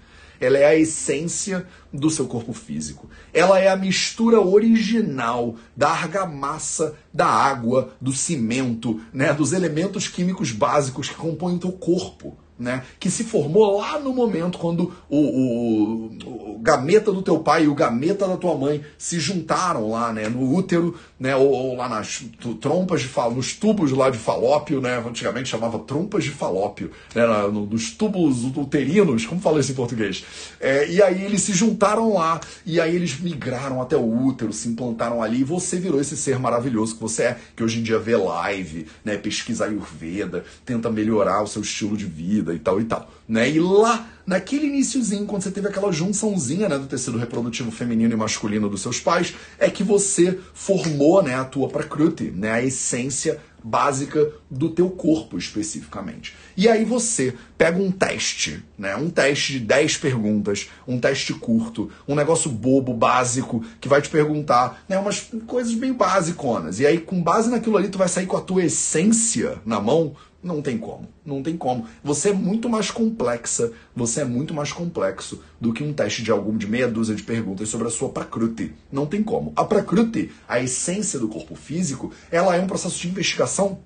Ela 0.44 0.58
é 0.58 0.66
a 0.66 0.76
essência 0.76 1.66
do 1.92 2.10
seu 2.10 2.28
corpo 2.28 2.54
físico. 2.54 3.10
Ela 3.34 3.60
é 3.60 3.68
a 3.70 3.76
mistura 3.76 4.40
original 4.40 5.56
da 5.76 5.90
argamassa, 5.90 6.96
da 7.14 7.28
água, 7.28 7.94
do 8.00 8.12
cimento, 8.12 9.00
né, 9.14 9.34
dos 9.34 9.54
elementos 9.54 10.08
químicos 10.08 10.52
básicos 10.52 11.10
que 11.10 11.16
compõem 11.16 11.56
o 11.56 11.60
teu 11.60 11.72
corpo 11.72 12.38
né, 12.58 12.84
que 13.00 13.10
se 13.10 13.24
formou 13.24 13.80
lá 13.80 14.00
no 14.00 14.14
momento 14.14 14.58
quando 14.58 14.94
o, 15.10 15.18
o, 15.18 16.06
o, 16.26 16.60
gameta 16.60 17.12
do 17.12 17.22
teu 17.22 17.40
pai 17.40 17.66
e 17.66 17.68
o 17.68 17.76
gameta 17.76 18.28
da 18.28 18.38
tua 18.38 18.56
mãe 18.56 18.84
se 18.98 19.20
juntaram 19.20 19.90
lá, 19.90 20.14
né, 20.14 20.30
no 20.30 20.56
útero, 20.56 20.96
né, 21.24 21.36
ou, 21.36 21.50
ou 21.50 21.76
lá 21.78 21.88
nas 21.88 22.26
trompas 22.60 23.02
de 23.02 23.08
fal, 23.08 23.32
nos 23.32 23.54
tubos 23.54 23.92
lá 23.94 24.10
de 24.10 24.18
falópio, 24.18 24.82
né, 24.82 25.02
antigamente 25.08 25.48
chamava 25.48 25.80
trompas 25.80 26.26
de 26.26 26.32
falópio, 26.32 26.92
né, 27.16 27.26
no, 27.48 27.66
nos 27.66 27.92
tubos 27.92 28.44
uterinos, 28.44 29.26
como 29.26 29.40
fala 29.40 29.62
isso 29.62 29.72
em 29.72 29.76
português? 29.76 30.26
É, 30.60 30.90
e 30.90 31.02
aí 31.02 31.24
eles 31.24 31.42
se 31.42 31.54
juntaram 31.54 32.14
lá 32.14 32.42
e 32.66 32.82
aí 32.82 32.94
eles 32.94 33.18
migraram 33.18 33.82
até 33.82 33.96
o 33.96 34.26
útero, 34.26 34.52
se 34.52 34.68
implantaram 34.68 35.24
ali 35.24 35.40
e 35.40 35.44
você 35.46 35.80
virou 35.80 36.02
esse 36.02 36.18
ser 36.18 36.38
maravilhoso 36.38 36.96
que 36.96 37.02
você 37.02 37.24
é, 37.24 37.38
que 37.56 37.64
hoje 37.64 37.80
em 37.80 37.84
dia 37.84 37.98
vê 37.98 38.18
live, 38.18 38.86
né, 39.06 39.16
pesquisa 39.16 39.64
Ayurveda, 39.64 40.44
tenta 40.66 40.92
melhorar 40.92 41.42
o 41.42 41.48
seu 41.48 41.62
estilo 41.62 41.96
de 41.96 42.06
vida 42.06 42.34
vida 42.44 42.54
e 42.54 42.60
tal 42.60 42.82
e 42.82 42.84
tal. 42.84 43.10
Né? 43.28 43.50
E 43.50 43.60
lá, 43.60 44.10
naquele 44.26 44.68
iníciozinho, 44.68 45.26
quando 45.26 45.44
você 45.44 45.52
teve 45.52 45.68
aquela 45.68 45.92
junçãozinha 45.92 46.68
né, 46.68 46.78
do 46.78 46.88
tecido 46.88 47.18
reprodutivo 47.18 47.72
feminino 47.72 48.14
e 48.14 48.18
masculino 48.18 48.70
dos 48.70 48.82
seus 48.82 49.00
pais, 49.00 49.34
é 49.58 49.70
que 49.70 49.84
você 49.84 50.40
formou 50.54 51.24
né, 51.24 51.36
a 51.36 51.46
tua 51.46 51.70
prakruti, 51.70 52.32
né, 52.32 52.52
a 52.52 52.62
essência 52.62 53.40
básica 53.64 54.30
do 54.52 54.70
teu 54.70 54.90
corpo 54.90 55.38
especificamente. 55.38 56.36
E 56.58 56.68
aí 56.68 56.84
você 56.84 57.34
pega 57.58 57.82
um 57.82 57.90
teste, 57.90 58.64
né? 58.78 58.96
Um 58.96 59.10
teste 59.10 59.54
de 59.54 59.60
10 59.62 59.98
perguntas, 59.98 60.70
um 60.86 61.00
teste 61.00 61.34
curto, 61.34 61.90
um 62.08 62.14
negócio 62.14 62.52
bobo, 62.52 62.94
básico, 62.94 63.64
que 63.80 63.88
vai 63.88 64.02
te 64.02 64.10
perguntar, 64.10 64.84
né, 64.90 64.98
umas 65.00 65.32
coisas 65.48 65.74
bem 65.74 65.94
basiconas. 65.94 66.80
E 66.80 66.86
aí 66.86 66.98
com 66.98 67.24
base 67.24 67.50
naquilo 67.50 67.78
ali 67.78 67.88
tu 67.88 67.98
vai 67.98 68.10
sair 68.10 68.28
com 68.28 68.36
a 68.36 68.42
tua 68.42 68.66
essência 68.66 69.62
na 69.66 69.80
mão, 69.80 70.14
não 70.44 70.62
tem 70.62 70.78
como, 70.78 71.08
não 71.26 71.42
tem 71.42 71.56
como. 71.56 71.88
Você 72.04 72.30
é 72.30 72.34
muito 72.34 72.68
mais 72.70 72.92
complexa, 72.92 73.72
você 73.96 74.22
é 74.22 74.26
muito 74.26 74.54
mais 74.54 74.74
complexo 74.74 75.42
do 75.60 75.72
que 75.72 75.84
um 75.84 75.94
teste 75.94 76.22
de 76.22 76.32
algum 76.32 76.58
de 76.58 76.68
meia 76.68 76.88
dúzia 76.88 77.16
de 77.16 77.24
perguntas 77.24 77.70
sobre 77.70 77.88
a 77.88 77.92
sua 77.92 78.10
prakruti. 78.10 78.74
Não 78.92 79.06
tem 79.06 79.24
como. 79.24 79.54
A 79.56 79.64
prakruti, 79.64 80.32
a 80.48 80.60
essência 80.60 81.18
do 81.18 81.30
corpo 81.30 81.56
físico, 81.56 82.12
ela 82.30 82.56
é 82.56 82.60
um 82.60 82.68
processo 82.68 83.00
de 83.00 83.08
investigação 83.08 83.80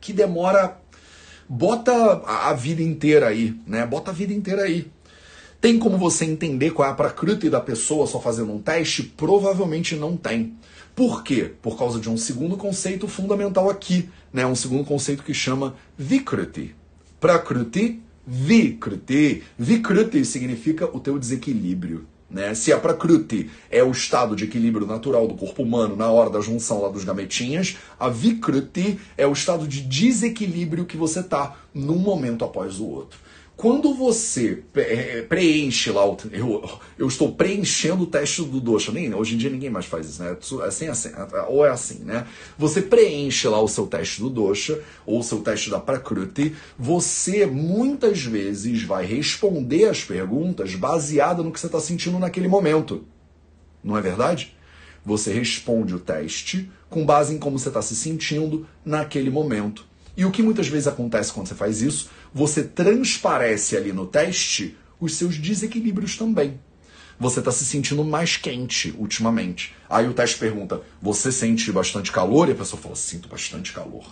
que 0.00 0.12
demora 0.12 0.76
bota 1.48 1.92
a 2.26 2.52
vida 2.52 2.82
inteira 2.82 3.28
aí, 3.28 3.54
né? 3.66 3.86
Bota 3.86 4.10
a 4.10 4.14
vida 4.14 4.32
inteira 4.32 4.62
aí. 4.62 4.90
Tem 5.60 5.78
como 5.78 5.96
você 5.96 6.24
entender 6.24 6.72
qual 6.72 6.88
é 6.88 6.92
a 6.92 6.94
prakruti 6.94 7.48
da 7.48 7.60
pessoa 7.60 8.06
só 8.06 8.20
fazendo 8.20 8.52
um 8.52 8.60
teste? 8.60 9.02
Provavelmente 9.02 9.96
não 9.96 10.16
tem. 10.16 10.54
Por 10.96 11.22
quê? 11.22 11.52
Por 11.60 11.76
causa 11.78 12.00
de 12.00 12.08
um 12.08 12.16
segundo 12.16 12.56
conceito 12.56 13.06
fundamental 13.06 13.68
aqui, 13.68 14.08
né? 14.32 14.46
Um 14.46 14.54
segundo 14.54 14.82
conceito 14.82 15.22
que 15.22 15.34
chama 15.34 15.74
Vikruti. 15.96 16.74
Prakruti, 17.20 18.00
Vikruti. 18.26 19.42
Vikruti 19.58 20.24
significa 20.24 20.86
o 20.86 20.98
teu 20.98 21.18
desequilíbrio. 21.18 22.06
Né? 22.30 22.54
Se 22.54 22.72
a 22.72 22.80
Prakruti 22.80 23.50
é 23.70 23.84
o 23.84 23.90
estado 23.90 24.34
de 24.34 24.44
equilíbrio 24.44 24.86
natural 24.86 25.28
do 25.28 25.34
corpo 25.34 25.62
humano 25.62 25.94
na 25.94 26.10
hora 26.10 26.30
da 26.30 26.40
junção 26.40 26.80
lá 26.80 26.88
dos 26.88 27.04
gametinhas, 27.04 27.76
a 28.00 28.08
Vikruti 28.08 28.98
é 29.18 29.26
o 29.26 29.32
estado 29.32 29.68
de 29.68 29.82
desequilíbrio 29.82 30.86
que 30.86 30.96
você 30.96 31.22
tá 31.22 31.56
num 31.74 31.98
momento 31.98 32.42
após 32.42 32.80
o 32.80 32.86
outro. 32.86 33.18
Quando 33.56 33.94
você 33.94 34.62
é, 34.74 35.22
preenche 35.22 35.90
lá, 35.90 36.06
o, 36.06 36.14
eu, 36.30 36.78
eu 36.98 37.08
estou 37.08 37.32
preenchendo 37.32 38.02
o 38.02 38.06
teste 38.06 38.42
do 38.42 38.60
Dosha, 38.60 38.92
nem, 38.92 39.14
hoje 39.14 39.34
em 39.34 39.38
dia 39.38 39.48
ninguém 39.48 39.70
mais 39.70 39.86
faz 39.86 40.10
isso, 40.10 40.22
né? 40.22 40.36
É 40.36 40.66
assim, 40.66 40.88
assim, 40.88 41.08
ou 41.48 41.64
é 41.64 41.70
assim, 41.70 42.00
né? 42.04 42.26
Você 42.58 42.82
preenche 42.82 43.48
lá 43.48 43.58
o 43.58 43.66
seu 43.66 43.86
teste 43.86 44.20
do 44.20 44.28
Dosha, 44.28 44.78
ou 45.06 45.20
o 45.20 45.22
seu 45.22 45.40
teste 45.40 45.70
da 45.70 45.80
Prakruti, 45.80 46.54
você 46.78 47.46
muitas 47.46 48.22
vezes 48.22 48.82
vai 48.82 49.06
responder 49.06 49.86
as 49.86 50.04
perguntas 50.04 50.74
baseada 50.74 51.42
no 51.42 51.50
que 51.50 51.58
você 51.58 51.66
está 51.66 51.80
sentindo 51.80 52.18
naquele 52.18 52.48
momento. 52.48 53.06
Não 53.82 53.96
é 53.96 54.02
verdade? 54.02 54.54
Você 55.02 55.32
responde 55.32 55.94
o 55.94 55.98
teste 55.98 56.70
com 56.90 57.06
base 57.06 57.34
em 57.34 57.38
como 57.38 57.58
você 57.58 57.68
está 57.68 57.80
se 57.80 57.96
sentindo 57.96 58.66
naquele 58.84 59.30
momento. 59.30 59.86
E 60.16 60.24
o 60.24 60.30
que 60.30 60.42
muitas 60.42 60.66
vezes 60.66 60.88
acontece 60.88 61.30
quando 61.32 61.46
você 61.46 61.54
faz 61.54 61.82
isso, 61.82 62.08
você 62.36 62.62
transparece 62.62 63.78
ali 63.78 63.94
no 63.94 64.04
teste 64.04 64.76
os 65.00 65.14
seus 65.14 65.38
desequilíbrios 65.38 66.18
também. 66.18 66.60
Você 67.18 67.38
está 67.38 67.50
se 67.50 67.64
sentindo 67.64 68.04
mais 68.04 68.36
quente 68.36 68.94
ultimamente. 68.98 69.74
Aí 69.88 70.06
o 70.06 70.12
teste 70.12 70.36
pergunta: 70.36 70.82
Você 71.00 71.32
sente 71.32 71.72
bastante 71.72 72.12
calor? 72.12 72.50
E 72.50 72.52
a 72.52 72.54
pessoa 72.54 72.78
fala: 72.78 72.94
Sinto 72.94 73.26
bastante 73.26 73.72
calor. 73.72 74.04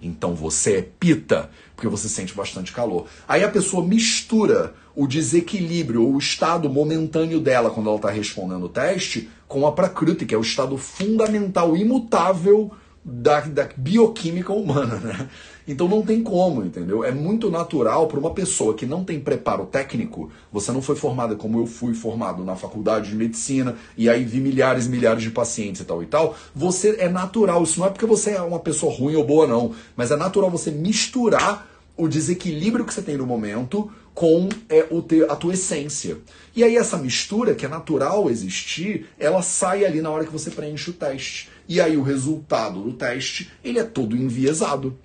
Então 0.00 0.32
você 0.32 0.76
é 0.76 0.82
pita, 0.82 1.50
porque 1.74 1.88
você 1.88 2.08
sente 2.08 2.32
bastante 2.34 2.70
calor. 2.70 3.08
Aí 3.26 3.42
a 3.42 3.50
pessoa 3.50 3.84
mistura 3.84 4.72
o 4.94 5.04
desequilíbrio 5.08 6.04
ou 6.04 6.14
o 6.14 6.18
estado 6.18 6.70
momentâneo 6.70 7.40
dela 7.40 7.70
quando 7.70 7.88
ela 7.88 7.96
está 7.96 8.10
respondendo 8.10 8.66
o 8.66 8.68
teste 8.68 9.28
com 9.48 9.66
a 9.66 9.72
prakruti, 9.72 10.24
que 10.24 10.34
é 10.36 10.38
o 10.38 10.42
estado 10.42 10.78
fundamental, 10.78 11.76
imutável 11.76 12.70
da, 13.04 13.40
da 13.40 13.68
bioquímica 13.76 14.52
humana, 14.52 14.96
né? 14.96 15.28
Então 15.66 15.88
não 15.88 16.02
tem 16.02 16.22
como, 16.22 16.64
entendeu? 16.64 17.02
É 17.02 17.10
muito 17.10 17.50
natural 17.50 18.06
para 18.06 18.20
uma 18.20 18.30
pessoa 18.30 18.74
que 18.74 18.86
não 18.86 19.04
tem 19.04 19.18
preparo 19.18 19.66
técnico, 19.66 20.30
você 20.52 20.70
não 20.70 20.80
foi 20.80 20.94
formada 20.94 21.34
como 21.34 21.58
eu 21.58 21.66
fui 21.66 21.92
formado 21.92 22.44
na 22.44 22.54
faculdade 22.54 23.10
de 23.10 23.16
medicina 23.16 23.76
e 23.96 24.08
aí 24.08 24.24
vi 24.24 24.40
milhares 24.40 24.86
e 24.86 24.88
milhares 24.88 25.22
de 25.22 25.30
pacientes 25.30 25.80
e 25.80 25.84
tal 25.84 26.02
e 26.02 26.06
tal. 26.06 26.36
Você 26.54 26.96
é 26.98 27.08
natural, 27.08 27.62
isso 27.62 27.80
não 27.80 27.86
é 27.86 27.90
porque 27.90 28.06
você 28.06 28.32
é 28.32 28.40
uma 28.40 28.60
pessoa 28.60 28.94
ruim 28.94 29.16
ou 29.16 29.24
boa 29.24 29.46
não, 29.46 29.72
mas 29.96 30.10
é 30.10 30.16
natural 30.16 30.50
você 30.50 30.70
misturar 30.70 31.66
o 31.96 32.06
desequilíbrio 32.06 32.84
que 32.84 32.92
você 32.92 33.02
tem 33.02 33.16
no 33.16 33.26
momento 33.26 33.90
com 34.14 34.48
é, 34.68 34.86
o 34.90 35.02
te, 35.02 35.24
a 35.24 35.36
tua 35.36 35.54
essência. 35.54 36.18
E 36.54 36.64
aí 36.64 36.76
essa 36.76 36.96
mistura, 36.96 37.54
que 37.54 37.66
é 37.66 37.68
natural 37.68 38.30
existir, 38.30 39.06
ela 39.18 39.42
sai 39.42 39.84
ali 39.84 40.00
na 40.00 40.10
hora 40.10 40.24
que 40.24 40.32
você 40.32 40.50
preenche 40.50 40.90
o 40.90 40.94
teste. 40.94 41.50
E 41.68 41.80
aí 41.80 41.96
o 41.96 42.02
resultado 42.02 42.80
do 42.80 42.92
teste, 42.92 43.50
ele 43.62 43.78
é 43.78 43.84
todo 43.84 44.16
enviesado. 44.16 44.98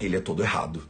Ele 0.00 0.16
é 0.16 0.20
todo 0.20 0.42
errado. 0.42 0.82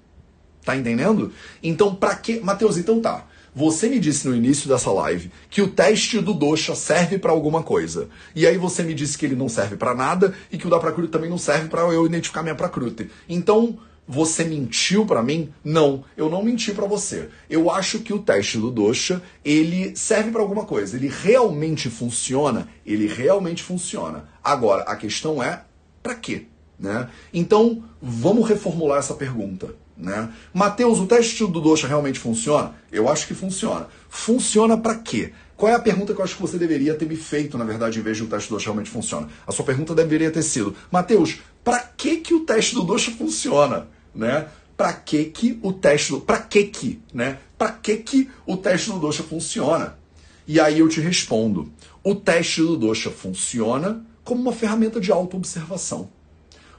Tá 0.65 0.77
entendendo? 0.77 1.33
Então, 1.63 1.95
pra 1.95 2.15
que... 2.15 2.41
Matheus, 2.41 2.77
então 2.77 3.01
tá. 3.01 3.27
Você 3.55 3.89
me 3.89 3.99
disse 3.99 4.29
no 4.29 4.37
início 4.37 4.69
dessa 4.69 4.93
live 4.93 5.31
que 5.49 5.61
o 5.61 5.69
teste 5.69 6.21
do 6.21 6.33
Dosha 6.33 6.75
serve 6.75 7.19
para 7.19 7.33
alguma 7.33 7.63
coisa. 7.63 8.09
E 8.35 8.47
aí 8.47 8.57
você 8.57 8.83
me 8.83 8.95
disse 8.95 9.19
que 9.19 9.27
ele 9.27 9.35
não 9.35 9.49
serve 9.49 9.77
para 9.77 9.95
nada 9.95 10.35
e 10.53 10.57
que 10.57 10.67
o 10.67 10.71
da 10.71 10.79
Prakriti 10.79 11.11
também 11.11 11.29
não 11.29 11.39
serve 11.39 11.69
para 11.69 11.81
eu 11.81 12.07
identificar 12.07 12.43
minha 12.43 12.55
Prakriti. 12.55 13.11
Então, 13.29 13.79
você 14.07 14.45
mentiu 14.45 15.05
para 15.05 15.23
mim? 15.23 15.53
Não, 15.65 16.05
eu 16.17 16.29
não 16.29 16.45
menti 16.45 16.73
para 16.73 16.87
você. 16.87 17.29
Eu 17.49 17.71
acho 17.71 18.01
que 18.01 18.13
o 18.13 18.19
teste 18.19 18.59
do 18.59 18.71
Dosha, 18.71 19.23
ele 19.45 19.95
serve 19.97 20.31
para 20.31 20.41
alguma 20.43 20.65
coisa. 20.65 20.97
Ele 20.97 21.09
realmente 21.09 21.89
funciona? 21.89 22.69
Ele 22.87 23.07
realmente 23.07 23.63
funciona. 23.63 24.29
Agora, 24.43 24.83
a 24.83 24.97
questão 24.97 25.43
é 25.43 25.65
para 26.03 26.15
quê? 26.15 26.47
Né? 26.81 27.09
Então, 27.33 27.85
vamos 28.01 28.49
reformular 28.49 28.99
essa 28.99 29.15
pergunta. 29.15 29.75
Né? 29.97 30.33
Mateus, 30.53 30.99
o 30.99 31.07
teste 31.07 31.47
do 31.47 31.61
Dosha 31.61 31.87
realmente 31.87 32.19
funciona? 32.19 32.75
Eu 32.91 33.09
acho 33.09 33.27
que 33.27 33.35
funciona. 33.35 33.87
Funciona 34.09 34.79
para 34.79 34.95
quê? 34.95 35.33
Qual 35.57 35.71
é 35.71 35.75
a 35.75 35.81
pergunta 35.81 36.15
que 36.15 36.21
eu 36.21 36.25
acho 36.25 36.37
que 36.37 36.43
você 36.43 36.57
deveria 36.57 36.95
ter 36.95 37.07
me 37.07 37.17
feito, 37.17 37.59
na 37.59 37.65
verdade, 37.65 37.99
em 37.99 38.03
vez 38.03 38.17
de 38.17 38.23
o 38.23 38.27
teste 38.27 38.49
do 38.49 38.55
Dosha 38.55 38.65
realmente 38.67 38.89
funciona? 38.89 39.29
A 39.47 39.53
sua 39.53 39.65
pergunta 39.65 39.95
deveria 39.95 40.31
ter 40.31 40.43
sido: 40.43 40.75
Mateus, 40.91 41.39
para 41.63 41.81
que, 41.81 42.17
que 42.17 42.33
o 42.33 42.41
teste 42.47 42.75
do 42.75 42.83
Dosha 42.83 43.11
funciona? 43.11 43.87
né? 44.15 44.49
Para 44.77 44.93
que 44.93 45.27
que 45.27 45.59
o 45.63 45.73
teste 45.73 46.13
do 46.13 46.21
para 46.21 46.39
que 46.39 46.65
que, 46.65 47.01
né? 47.13 47.39
Para 47.59 47.73
que 47.73 47.97
que 47.99 48.31
o 48.47 48.57
teste 48.57 48.91
do 48.91 48.99
Dosha 48.99 49.23
funciona? 49.23 49.99
E 50.47 50.59
aí 50.59 50.79
eu 50.79 50.89
te 50.89 51.01
respondo: 51.01 51.71
o 52.03 52.15
teste 52.15 52.63
do 52.63 52.77
Dosha 52.77 53.11
funciona 53.11 54.05
como 54.25 54.41
uma 54.43 54.53
ferramenta 54.53 55.01
de 55.01 55.13
autoobservação. 55.13 56.09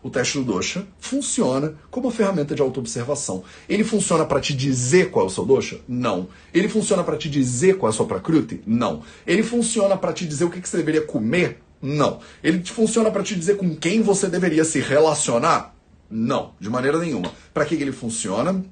O 0.03 0.09
teste 0.09 0.39
do 0.39 0.43
Dosha 0.43 0.87
funciona 0.99 1.75
como 1.91 2.07
uma 2.07 2.13
ferramenta 2.13 2.55
de 2.55 2.61
autoobservação. 2.61 3.43
Ele 3.69 3.83
funciona 3.83 4.25
para 4.25 4.39
te 4.39 4.53
dizer 4.53 5.11
qual 5.11 5.25
é 5.25 5.27
o 5.27 5.31
seu 5.31 5.45
Dosha? 5.45 5.79
Não. 5.87 6.27
Ele 6.53 6.67
funciona 6.67 7.03
para 7.03 7.17
te 7.17 7.29
dizer 7.29 7.77
qual 7.77 7.91
é 7.91 7.93
a 7.93 7.95
sua 7.95 8.07
Prakriti? 8.07 8.61
Não. 8.65 9.03
Ele 9.27 9.43
funciona 9.43 9.95
para 9.95 10.11
te 10.11 10.25
dizer 10.25 10.45
o 10.45 10.49
que 10.49 10.67
você 10.67 10.77
deveria 10.77 11.01
comer? 11.01 11.61
Não. 11.79 12.19
Ele 12.43 12.63
funciona 12.65 13.11
para 13.11 13.21
te 13.21 13.35
dizer 13.35 13.57
com 13.57 13.75
quem 13.75 14.01
você 14.01 14.27
deveria 14.27 14.65
se 14.65 14.79
relacionar? 14.79 15.75
Não, 16.09 16.53
de 16.59 16.69
maneira 16.69 16.97
nenhuma. 16.97 17.31
Para 17.53 17.65
que, 17.65 17.77
que 17.77 17.83
ele 17.83 17.91
funciona? 17.91 18.63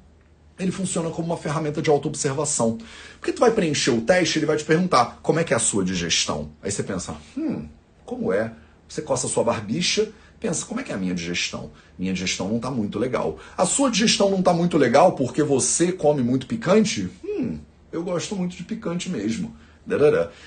Ele 0.59 0.71
funciona 0.71 1.09
como 1.09 1.27
uma 1.27 1.37
ferramenta 1.37 1.81
de 1.81 1.89
autoobservação. 1.89 2.77
Porque 3.19 3.31
tu 3.31 3.39
vai 3.39 3.51
preencher 3.51 3.91
o 3.91 4.01
teste, 4.01 4.39
ele 4.39 4.45
vai 4.45 4.57
te 4.57 4.65
perguntar 4.65 5.19
como 5.21 5.39
é 5.39 5.43
que 5.43 5.53
é 5.53 5.55
a 5.55 5.59
sua 5.59 5.85
digestão. 5.85 6.49
Aí 6.61 6.69
você 6.69 6.83
pensa, 6.83 7.15
hum, 7.37 7.65
como 8.05 8.33
é? 8.33 8.51
Você 8.87 9.01
coça 9.01 9.27
a 9.27 9.29
sua 9.29 9.43
barbicha, 9.43 10.11
pensa, 10.39 10.65
como 10.65 10.79
é 10.79 10.83
que 10.83 10.91
é 10.91 10.95
a 10.95 10.97
minha 10.97 11.13
digestão? 11.13 11.71
Minha 11.97 12.13
digestão 12.13 12.47
não 12.47 12.57
está 12.57 12.71
muito 12.71 12.97
legal. 12.97 13.37
A 13.57 13.65
sua 13.65 13.91
digestão 13.91 14.29
não 14.29 14.39
está 14.39 14.53
muito 14.53 14.77
legal 14.77 15.13
porque 15.13 15.43
você 15.43 15.91
come 15.91 16.21
muito 16.21 16.47
picante? 16.47 17.09
Hum, 17.23 17.59
eu 17.91 18.03
gosto 18.03 18.35
muito 18.35 18.55
de 18.55 18.63
picante 18.63 19.09
mesmo. 19.09 19.55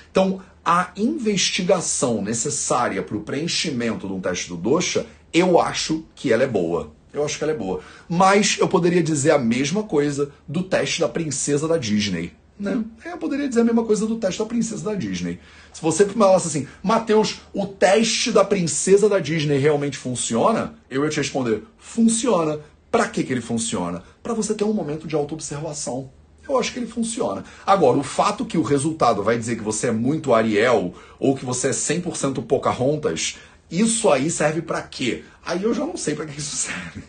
Então, 0.09 0.41
a 0.63 0.91
investigação 0.95 2.21
necessária 2.21 3.03
para 3.03 3.17
o 3.17 3.21
preenchimento 3.21 4.07
de 4.07 4.13
um 4.13 4.21
teste 4.21 4.47
do 4.47 4.55
Dosha 4.55 5.05
eu 5.33 5.59
acho 5.59 6.05
que 6.15 6.31
ela 6.31 6.43
é 6.43 6.47
boa. 6.47 6.91
Eu 7.11 7.25
acho 7.25 7.37
que 7.37 7.43
ela 7.43 7.53
é 7.53 7.57
boa. 7.57 7.81
Mas 8.07 8.57
eu 8.59 8.67
poderia 8.67 9.01
dizer 9.01 9.31
a 9.31 9.39
mesma 9.39 9.83
coisa 9.83 10.31
do 10.47 10.61
teste 10.61 11.01
da 11.01 11.09
princesa 11.09 11.67
da 11.67 11.77
Disney. 11.77 12.33
Né? 12.59 12.83
Eu 13.05 13.17
poderia 13.17 13.47
dizer 13.47 13.61
a 13.61 13.63
mesma 13.65 13.83
coisa 13.83 14.05
do 14.05 14.17
teste 14.17 14.39
da 14.39 14.45
princesa 14.45 14.83
da 14.83 14.95
Disney. 14.95 15.39
Se 15.73 15.81
você 15.81 16.05
falasse 16.05 16.47
assim, 16.47 16.67
Mateus, 16.81 17.41
o 17.53 17.65
teste 17.65 18.31
da 18.31 18.45
princesa 18.45 19.09
da 19.09 19.19
Disney 19.19 19.57
realmente 19.57 19.97
funciona? 19.97 20.75
Eu 20.89 21.03
ia 21.03 21.09
te 21.09 21.17
responder, 21.17 21.63
funciona. 21.77 22.59
Para 22.91 23.07
que, 23.07 23.23
que 23.23 23.33
ele 23.33 23.41
funciona? 23.41 24.03
Para 24.21 24.35
você 24.35 24.53
ter 24.53 24.63
um 24.63 24.73
momento 24.73 25.07
de 25.07 25.15
autoobservação. 25.15 26.11
Eu 26.47 26.59
acho 26.59 26.73
que 26.73 26.79
ele 26.79 26.87
funciona. 26.87 27.43
Agora, 27.65 27.97
o 27.97 28.03
fato 28.03 28.45
que 28.45 28.57
o 28.57 28.61
resultado 28.61 29.23
vai 29.23 29.37
dizer 29.37 29.55
que 29.55 29.63
você 29.63 29.87
é 29.87 29.91
muito 29.91 30.33
Ariel 30.33 30.93
ou 31.17 31.35
que 31.35 31.45
você 31.45 31.69
é 31.69 31.71
100% 31.71 32.45
Pocahontas, 32.45 33.37
isso 33.71 34.09
aí 34.09 34.29
serve 34.29 34.61
para 34.61 34.81
quê? 34.81 35.23
Aí 35.43 35.63
eu 35.63 35.73
já 35.73 35.85
não 35.85 35.97
sei 35.97 36.13
para 36.13 36.25
que 36.25 36.37
isso 36.37 36.55
serve. 36.55 37.03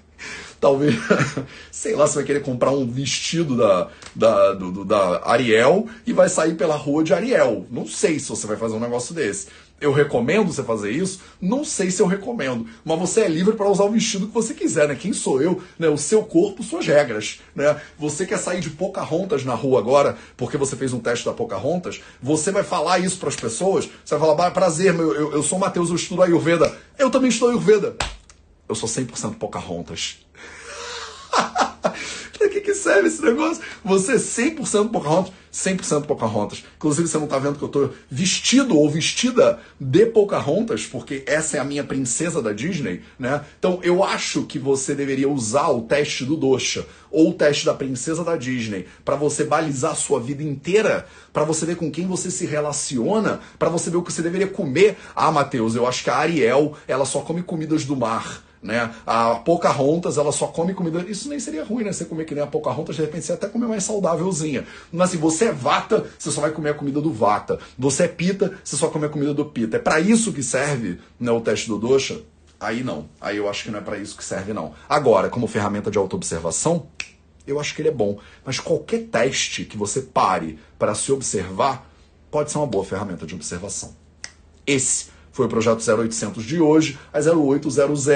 Talvez, 0.65 0.95
sei 1.71 1.95
lá, 1.95 2.07
você 2.07 2.15
vai 2.15 2.25
querer 2.25 2.41
comprar 2.41 2.71
um 2.71 2.87
vestido 2.91 3.55
da, 3.55 3.89
da, 4.15 4.55
do, 4.55 4.83
da 4.83 5.21
Ariel 5.29 5.87
e 6.07 6.13
vai 6.15 6.27
sair 6.27 6.55
pela 6.55 6.75
rua 6.75 7.05
de 7.05 7.13
Ariel. 7.13 7.67
Não 7.71 7.87
sei 7.87 8.19
se 8.19 8.31
você 8.31 8.47
vai 8.47 8.57
fazer 8.57 8.75
um 8.75 8.81
negócio 8.81 9.15
desse. 9.15 9.49
eu 9.79 9.93
recomendo 9.93 10.51
você 10.51 10.63
fazer 10.63 10.91
isso? 10.91 11.21
Não 11.39 11.67
sei 11.67 11.91
se 11.91 12.01
eu 12.01 12.07
recomendo, 12.07 12.67
mas 12.83 12.99
você 12.99 13.21
é 13.21 13.29
livre 13.29 13.53
para 13.55 13.69
usar 13.69 13.85
o 13.85 13.91
vestido 13.91 14.27
que 14.27 14.33
você 14.33 14.55
quiser, 14.55 14.89
né? 14.89 14.95
Quem 14.95 15.13
sou 15.13 15.43
eu? 15.43 15.61
Né? 15.79 15.87
O 15.91 15.99
seu 15.99 16.23
corpo, 16.23 16.63
suas 16.63 16.87
regras, 16.87 17.41
né? 17.55 17.79
Você 17.99 18.25
quer 18.25 18.39
sair 18.39 18.61
de 18.61 18.71
Pocahontas 18.71 19.45
na 19.45 19.55
rua 19.55 19.81
agora, 19.81 20.17
porque 20.35 20.57
você 20.57 20.75
fez 20.77 20.95
um 20.95 20.99
teste 20.99 21.27
da 21.27 21.35
Pocahontas, 21.35 22.01
você 22.23 22.51
vai 22.51 22.63
falar 22.65 23.01
isso 23.01 23.19
para 23.19 23.29
as 23.29 23.37
pessoas, 23.37 23.87
você 24.03 24.17
vai 24.17 24.29
falar, 24.29 24.51
prazer, 24.53 24.95
eu, 24.95 25.15
eu, 25.15 25.33
eu 25.35 25.43
sou 25.43 25.59
o 25.59 25.61
Matheus, 25.61 25.91
eu 25.91 25.97
estudo 25.97 26.23
Ayurveda. 26.23 26.75
Eu 26.99 27.11
também 27.11 27.29
estudo 27.29 27.51
Ayurveda. 27.51 27.95
Eu 28.69 28.75
sou 28.75 28.89
100% 28.89 29.37
Pocahontas. 29.37 30.19
pra 32.45 32.49
que, 32.49 32.61
que 32.61 32.75
serve 32.75 33.09
esse 33.09 33.23
negócio? 33.23 33.63
Você 33.85 34.13
é 34.13 34.17
100% 34.17 34.91
Pocahontas, 34.91 35.33
100% 35.53 36.07
Pocahontas. 36.07 36.65
Inclusive, 36.77 37.09
você 37.09 37.19
não 37.19 37.27
tá 37.27 37.39
vendo 37.39 37.59
que 37.59 37.65
eu 37.65 37.69
tô 37.69 37.91
vestido 38.11 38.79
ou 38.79 38.89
vestida 38.89 39.59
de 39.81 40.07
Pocahontas, 40.07 40.87
porque 40.87 41.25
essa 41.27 41.57
é 41.57 41.61
a 41.61 41.65
minha 41.65 41.85
princesa 41.85 42.41
da 42.41 42.53
Disney, 42.53 43.03
né? 43.19 43.45
Então, 43.59 43.81
eu 43.83 44.05
acho 44.05 44.45
que 44.45 44.59
você 44.59 44.95
deveria 44.95 45.29
usar 45.29 45.69
o 45.69 45.83
teste 45.83 46.25
do 46.25 46.37
Dosha 46.37 46.87
ou 47.11 47.31
o 47.31 47.35
teste 47.35 47.65
da 47.67 47.75
princesa 47.75 48.25
da 48.25 48.37
Disney 48.37 48.87
para 49.05 49.17
você 49.17 49.45
balizar 49.45 49.93
a 49.93 49.97
sua 49.97 50.21
vida 50.21 50.43
inteira, 50.43 51.07
para 51.33 51.45
você 51.45 51.67
ver 51.67 51.77
com 51.77 51.91
quem 51.91 52.07
você 52.07 52.31
se 52.31 52.47
relaciona, 52.47 53.41
para 53.59 53.69
você 53.69 53.91
ver 53.91 53.97
o 53.97 54.03
que 54.03 54.13
você 54.13 54.23
deveria 54.23 54.49
comer. 54.49 54.97
Ah, 55.15 55.31
Matheus, 55.31 55.75
eu 55.75 55.87
acho 55.87 56.05
que 56.05 56.11
a 56.11 56.17
Ariel, 56.17 56.75
ela 56.87 57.05
só 57.05 57.21
come 57.21 57.43
comidas 57.43 57.85
do 57.85 57.97
mar 57.97 58.43
né? 58.65 58.95
A 59.07 59.35
Pocahontas, 59.35 60.17
ela 60.17 60.33
só 60.33 60.47
come 60.47 60.73
comida. 60.73 61.05
Isso 61.07 61.29
nem 61.29 61.39
seria 61.39 61.63
ruim, 61.63 61.85
né? 61.85 61.93
Você 61.93 62.07
comer 62.07 62.25
que 62.25 62.35
nem 62.35 62.43
a 62.43 62.47
Pocahontas, 62.47 62.97
de 62.97 63.03
repente 63.03 63.27
você 63.27 63.35
até 63.35 63.47
comer 63.47 63.67
mais 63.67 63.85
saudávelzinha. 63.85 64.67
Mas 64.91 65.11
assim, 65.11 65.19
você 65.19 65.47
é 65.47 65.53
vata, 65.53 66.07
você 66.19 66.31
só 66.31 66.41
vai 66.41 66.51
comer 66.51 66.71
a 66.71 66.75
comida 66.75 66.99
do 66.99 67.13
vata. 67.13 67.59
Você 67.79 68.05
é 68.05 68.09
pita, 68.09 68.59
você 68.65 68.77
só 68.77 68.89
come 68.89 69.05
a 69.05 69.11
comida 69.11 69.35
do 69.35 69.45
pita. 69.45 69.77
É 69.77 69.79
para 69.79 70.01
isso 70.01 70.33
que 70.33 70.43
serve 70.43 70.99
né, 71.21 71.31
o 71.31 71.43
teste 71.43 71.69
do 71.69 71.79
dosha? 71.79 72.23
Aí 72.59 72.83
não. 72.83 73.07
Aí 73.21 73.37
eu 73.37 73.51
acho 73.51 73.65
que 73.65 73.71
não 73.71 73.81
é 73.81 73.83
para 73.83 73.99
isso 73.99 74.17
que 74.17 74.25
serve, 74.25 74.55
não. 74.55 74.73
Agora, 74.89 75.29
como 75.29 75.47
ferramenta 75.47 75.91
de 75.91 75.99
autoobservação, 75.99 76.87
eu 77.47 77.61
acho 77.61 77.75
que 77.75 77.83
ele 77.83 77.91
é 77.91 77.93
bom. 77.93 78.19
Mas 78.47 78.59
qualquer 78.59 79.09
teste 79.09 79.67
que 79.67 79.77
você 79.77 80.01
pare 80.01 80.59
para 80.79 80.95
se 80.95 81.13
observar 81.13 81.87
pode 82.31 82.51
ser 82.51 82.57
uma 82.57 82.67
boa 82.67 82.85
ferramenta 82.85 83.27
de 83.27 83.35
observação. 83.35 83.95
Esse 84.67 85.09
foi 85.35 85.47
o 85.47 85.49
projeto 85.49 85.83
0800 85.85 86.45
de 86.45 86.61
hoje, 86.61 86.97
a 87.13 87.19
0800 87.19 88.07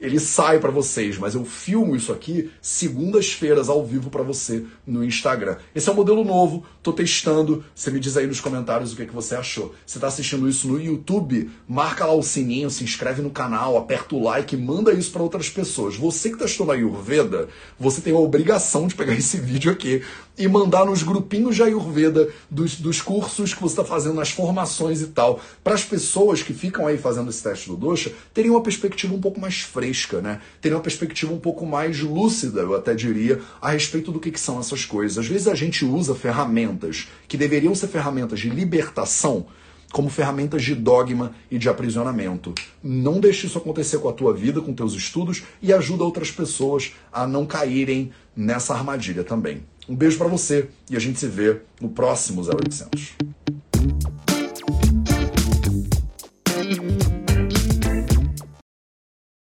ele 0.00 0.18
sai 0.18 0.58
para 0.58 0.70
vocês, 0.70 1.18
mas 1.18 1.34
eu 1.34 1.44
filmo 1.44 1.94
isso 1.94 2.10
aqui 2.10 2.50
segundas-feiras 2.62 3.68
ao 3.68 3.84
vivo 3.84 4.08
para 4.08 4.22
você 4.22 4.64
no 4.86 5.04
Instagram. 5.04 5.58
Esse 5.74 5.90
é 5.90 5.92
um 5.92 5.94
modelo 5.96 6.24
novo, 6.24 6.64
tô 6.82 6.90
testando, 6.90 7.62
você 7.74 7.90
me 7.90 8.00
diz 8.00 8.16
aí 8.16 8.26
nos 8.26 8.40
comentários 8.40 8.94
o 8.94 8.96
que, 8.96 9.02
é 9.02 9.06
que 9.06 9.14
você 9.14 9.34
achou. 9.34 9.74
Você 9.84 9.98
está 9.98 10.06
assistindo 10.06 10.48
isso 10.48 10.66
no 10.66 10.80
YouTube, 10.80 11.50
marca 11.68 12.06
lá 12.06 12.14
o 12.14 12.22
sininho, 12.22 12.70
se 12.70 12.82
inscreve 12.82 13.20
no 13.20 13.30
canal, 13.30 13.76
aperta 13.76 14.14
o 14.14 14.22
like, 14.22 14.56
manda 14.56 14.94
isso 14.94 15.12
para 15.12 15.22
outras 15.22 15.50
pessoas. 15.50 15.94
Você 15.94 16.30
que 16.30 16.36
está 16.36 16.46
estudando 16.46 16.72
Ayurveda, 16.72 17.48
você 17.78 18.00
tem 18.00 18.14
a 18.14 18.18
obrigação 18.18 18.86
de 18.86 18.94
pegar 18.94 19.12
esse 19.14 19.36
vídeo 19.36 19.70
aqui 19.70 20.02
e 20.38 20.48
mandar 20.48 20.86
nos 20.86 21.02
grupinhos 21.02 21.56
de 21.56 21.62
Ayurveda 21.62 22.28
dos, 22.50 22.76
dos 22.76 23.02
cursos 23.02 23.52
que 23.52 23.60
você 23.60 23.74
está 23.74 23.84
fazendo, 23.84 24.14
nas 24.14 24.30
formações 24.30 25.02
e 25.02 25.08
tal, 25.08 25.38
para 25.62 25.74
as 25.74 25.84
pessoas 25.84 26.42
que 26.42 26.54
ficam 26.62 26.86
aí 26.86 26.96
fazendo 26.96 27.28
esse 27.28 27.42
teste 27.42 27.68
do 27.68 27.76
dosha 27.76 28.12
teriam 28.32 28.54
uma 28.54 28.62
perspectiva 28.62 29.12
um 29.12 29.20
pouco 29.20 29.40
mais 29.40 29.62
fresca, 29.62 30.20
né? 30.20 30.40
Teriam 30.60 30.78
uma 30.78 30.82
perspectiva 30.82 31.32
um 31.32 31.40
pouco 31.40 31.66
mais 31.66 31.98
lúcida, 31.98 32.60
eu 32.60 32.76
até 32.76 32.94
diria, 32.94 33.40
a 33.60 33.70
respeito 33.72 34.12
do 34.12 34.20
que, 34.20 34.30
que 34.30 34.38
são 34.38 34.60
essas 34.60 34.84
coisas. 34.84 35.18
Às 35.18 35.26
vezes 35.26 35.48
a 35.48 35.56
gente 35.56 35.84
usa 35.84 36.14
ferramentas 36.14 37.08
que 37.26 37.36
deveriam 37.36 37.74
ser 37.74 37.88
ferramentas 37.88 38.38
de 38.38 38.48
libertação 38.48 39.44
como 39.92 40.08
ferramentas 40.08 40.62
de 40.62 40.76
dogma 40.76 41.34
e 41.50 41.58
de 41.58 41.68
aprisionamento. 41.68 42.54
Não 42.80 43.18
deixe 43.18 43.48
isso 43.48 43.58
acontecer 43.58 43.98
com 43.98 44.08
a 44.08 44.12
tua 44.12 44.32
vida, 44.32 44.60
com 44.60 44.72
teus 44.72 44.94
estudos 44.94 45.42
e 45.60 45.72
ajuda 45.72 46.04
outras 46.04 46.30
pessoas 46.30 46.92
a 47.12 47.26
não 47.26 47.44
caírem 47.44 48.12
nessa 48.36 48.72
armadilha 48.72 49.24
também. 49.24 49.64
Um 49.88 49.96
beijo 49.96 50.16
para 50.16 50.28
você 50.28 50.68
e 50.88 50.94
a 50.96 51.00
gente 51.00 51.18
se 51.18 51.26
vê 51.26 51.60
no 51.80 51.88
próximo 51.88 52.40
0800. 52.40 53.16